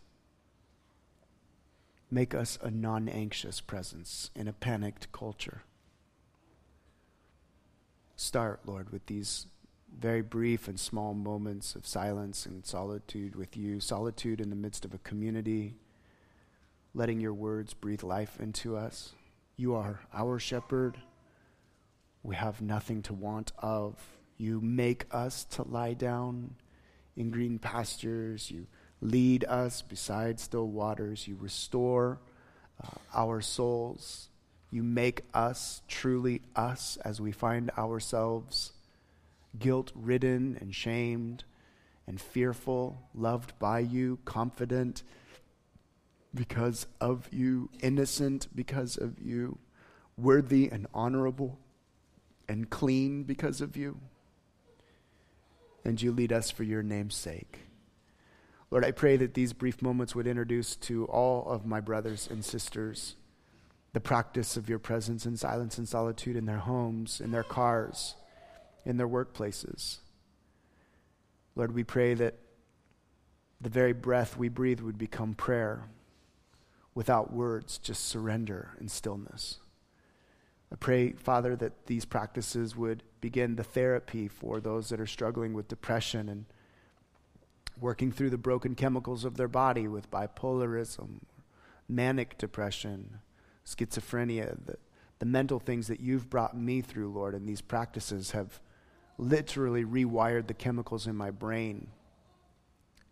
[2.10, 5.64] Make us a non anxious presence in a panicked culture.
[8.16, 9.48] Start, Lord, with these
[9.98, 14.84] very brief and small moments of silence and solitude with you, solitude in the midst
[14.84, 15.74] of a community,
[16.94, 19.12] letting your words breathe life into us.
[19.56, 20.96] You are our shepherd.
[22.22, 23.96] We have nothing to want of.
[24.36, 26.54] You make us to lie down
[27.16, 28.50] in green pastures.
[28.50, 28.66] You
[29.00, 31.28] lead us beside still waters.
[31.28, 32.20] You restore
[32.82, 34.30] uh, our souls.
[34.70, 38.72] You make us truly us as we find ourselves
[39.58, 41.44] guilt ridden and shamed
[42.06, 45.02] and fearful, loved by you, confident
[46.34, 49.58] because of you, innocent because of you,
[50.16, 51.58] worthy and honorable
[52.48, 53.98] and clean because of you.
[55.84, 57.60] And you lead us for your name's sake.
[58.70, 62.44] Lord, I pray that these brief moments would introduce to all of my brothers and
[62.44, 63.16] sisters
[63.92, 68.14] the practice of your presence in silence and solitude in their homes, in their cars
[68.84, 69.98] in their workplaces.
[71.54, 72.36] Lord, we pray that
[73.60, 75.84] the very breath we breathe would become prayer
[76.94, 79.58] without words, just surrender and stillness.
[80.72, 85.52] I pray, Father, that these practices would begin the therapy for those that are struggling
[85.52, 86.46] with depression and
[87.80, 91.20] working through the broken chemicals of their body with bipolarism,
[91.88, 93.18] manic depression,
[93.66, 94.76] schizophrenia, the,
[95.18, 98.60] the mental things that you've brought me through, Lord, and these practices have
[99.20, 101.88] literally rewired the chemicals in my brain,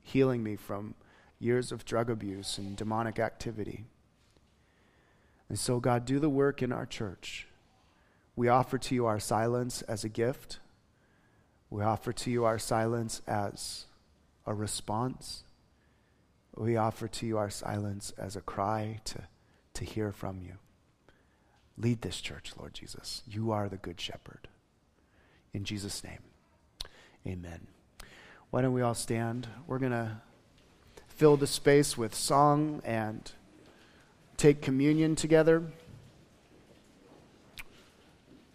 [0.00, 0.94] healing me from
[1.38, 3.84] years of drug abuse and demonic activity.
[5.48, 7.46] And so, God, do the work in our church.
[8.34, 10.61] We offer to you our silence as a gift.
[11.70, 13.84] We offer to you our silence as
[14.46, 15.44] a response.
[16.56, 19.24] We offer to you our silence as a cry to,
[19.74, 20.54] to hear from you.
[21.76, 23.22] Lead this church, Lord Jesus.
[23.26, 24.48] You are the good shepherd.
[25.53, 26.20] In Jesus' name,
[27.26, 27.66] amen.
[28.51, 29.49] Why don't we all stand?
[29.66, 30.20] We're going to
[31.09, 33.30] fill the space with song and
[34.36, 35.64] take communion together.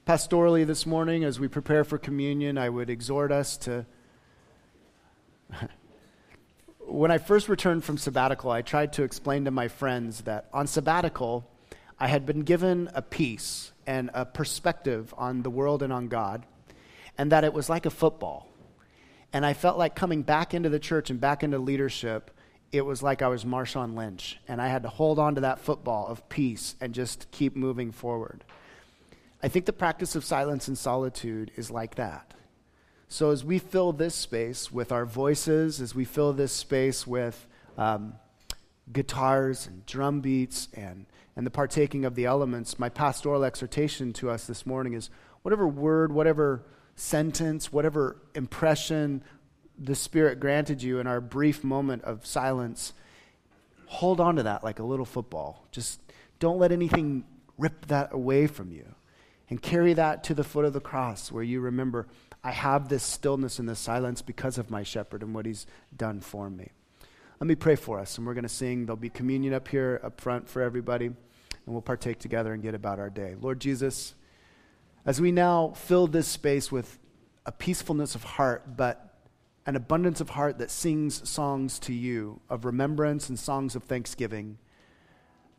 [0.07, 3.85] Pastorally, this morning, as we prepare for communion, I would exhort us to.
[6.79, 10.67] when I first returned from sabbatical, I tried to explain to my friends that on
[10.67, 11.49] sabbatical,
[11.99, 16.45] I had been given a peace and a perspective on the world and on God,
[17.17, 18.47] and that it was like a football.
[19.31, 22.31] And I felt like coming back into the church and back into leadership,
[22.71, 25.59] it was like I was Marshawn Lynch, and I had to hold on to that
[25.59, 28.43] football of peace and just keep moving forward.
[29.41, 32.33] I think the practice of silence and solitude is like that.
[33.09, 37.47] So, as we fill this space with our voices, as we fill this space with
[37.77, 38.15] um,
[38.91, 41.05] guitars and drum beats and,
[41.35, 45.11] and the partaking of the elements, my pastoral exhortation to us this morning is
[45.43, 46.63] whatever word, whatever
[46.95, 49.23] sentence, whatever impression
[49.77, 52.93] the Spirit granted you in our brief moment of silence,
[53.87, 55.65] hold on to that like a little football.
[55.71, 55.99] Just
[56.39, 57.25] don't let anything
[57.57, 58.85] rip that away from you
[59.49, 62.07] and carry that to the foot of the cross where you remember,
[62.43, 65.65] I have this stillness and this silence because of my shepherd and what he's
[65.95, 66.69] done for me.
[67.39, 68.85] Let me pray for us, and we're going to sing.
[68.85, 71.15] There'll be communion up here up front for everybody, and
[71.65, 73.35] we'll partake together and get about our day.
[73.39, 74.15] Lord Jesus,
[75.05, 76.99] as we now fill this space with
[77.45, 79.13] a peacefulness of heart, but
[79.65, 84.57] an abundance of heart that sings songs to you of remembrance and songs of thanksgiving.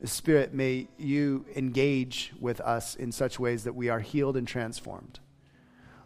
[0.04, 5.20] Spirit, may you engage with us in such ways that we are healed and transformed.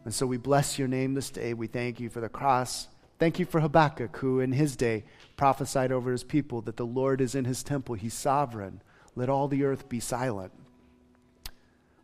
[0.04, 1.52] And so we bless your name this day.
[1.52, 2.88] We thank you for the cross.
[3.18, 5.04] Thank you for Habakkuk, who in his day
[5.36, 7.96] prophesied over his people that the Lord is in his temple.
[7.96, 8.80] He's sovereign.
[9.16, 10.52] Let all the earth be silent.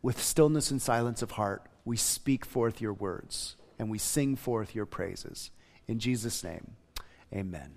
[0.04, 4.74] With stillness and silence of heart, we speak forth your words and we sing forth
[4.74, 5.50] your praises.
[5.88, 6.72] In Jesus' name,
[7.32, 7.72] amen.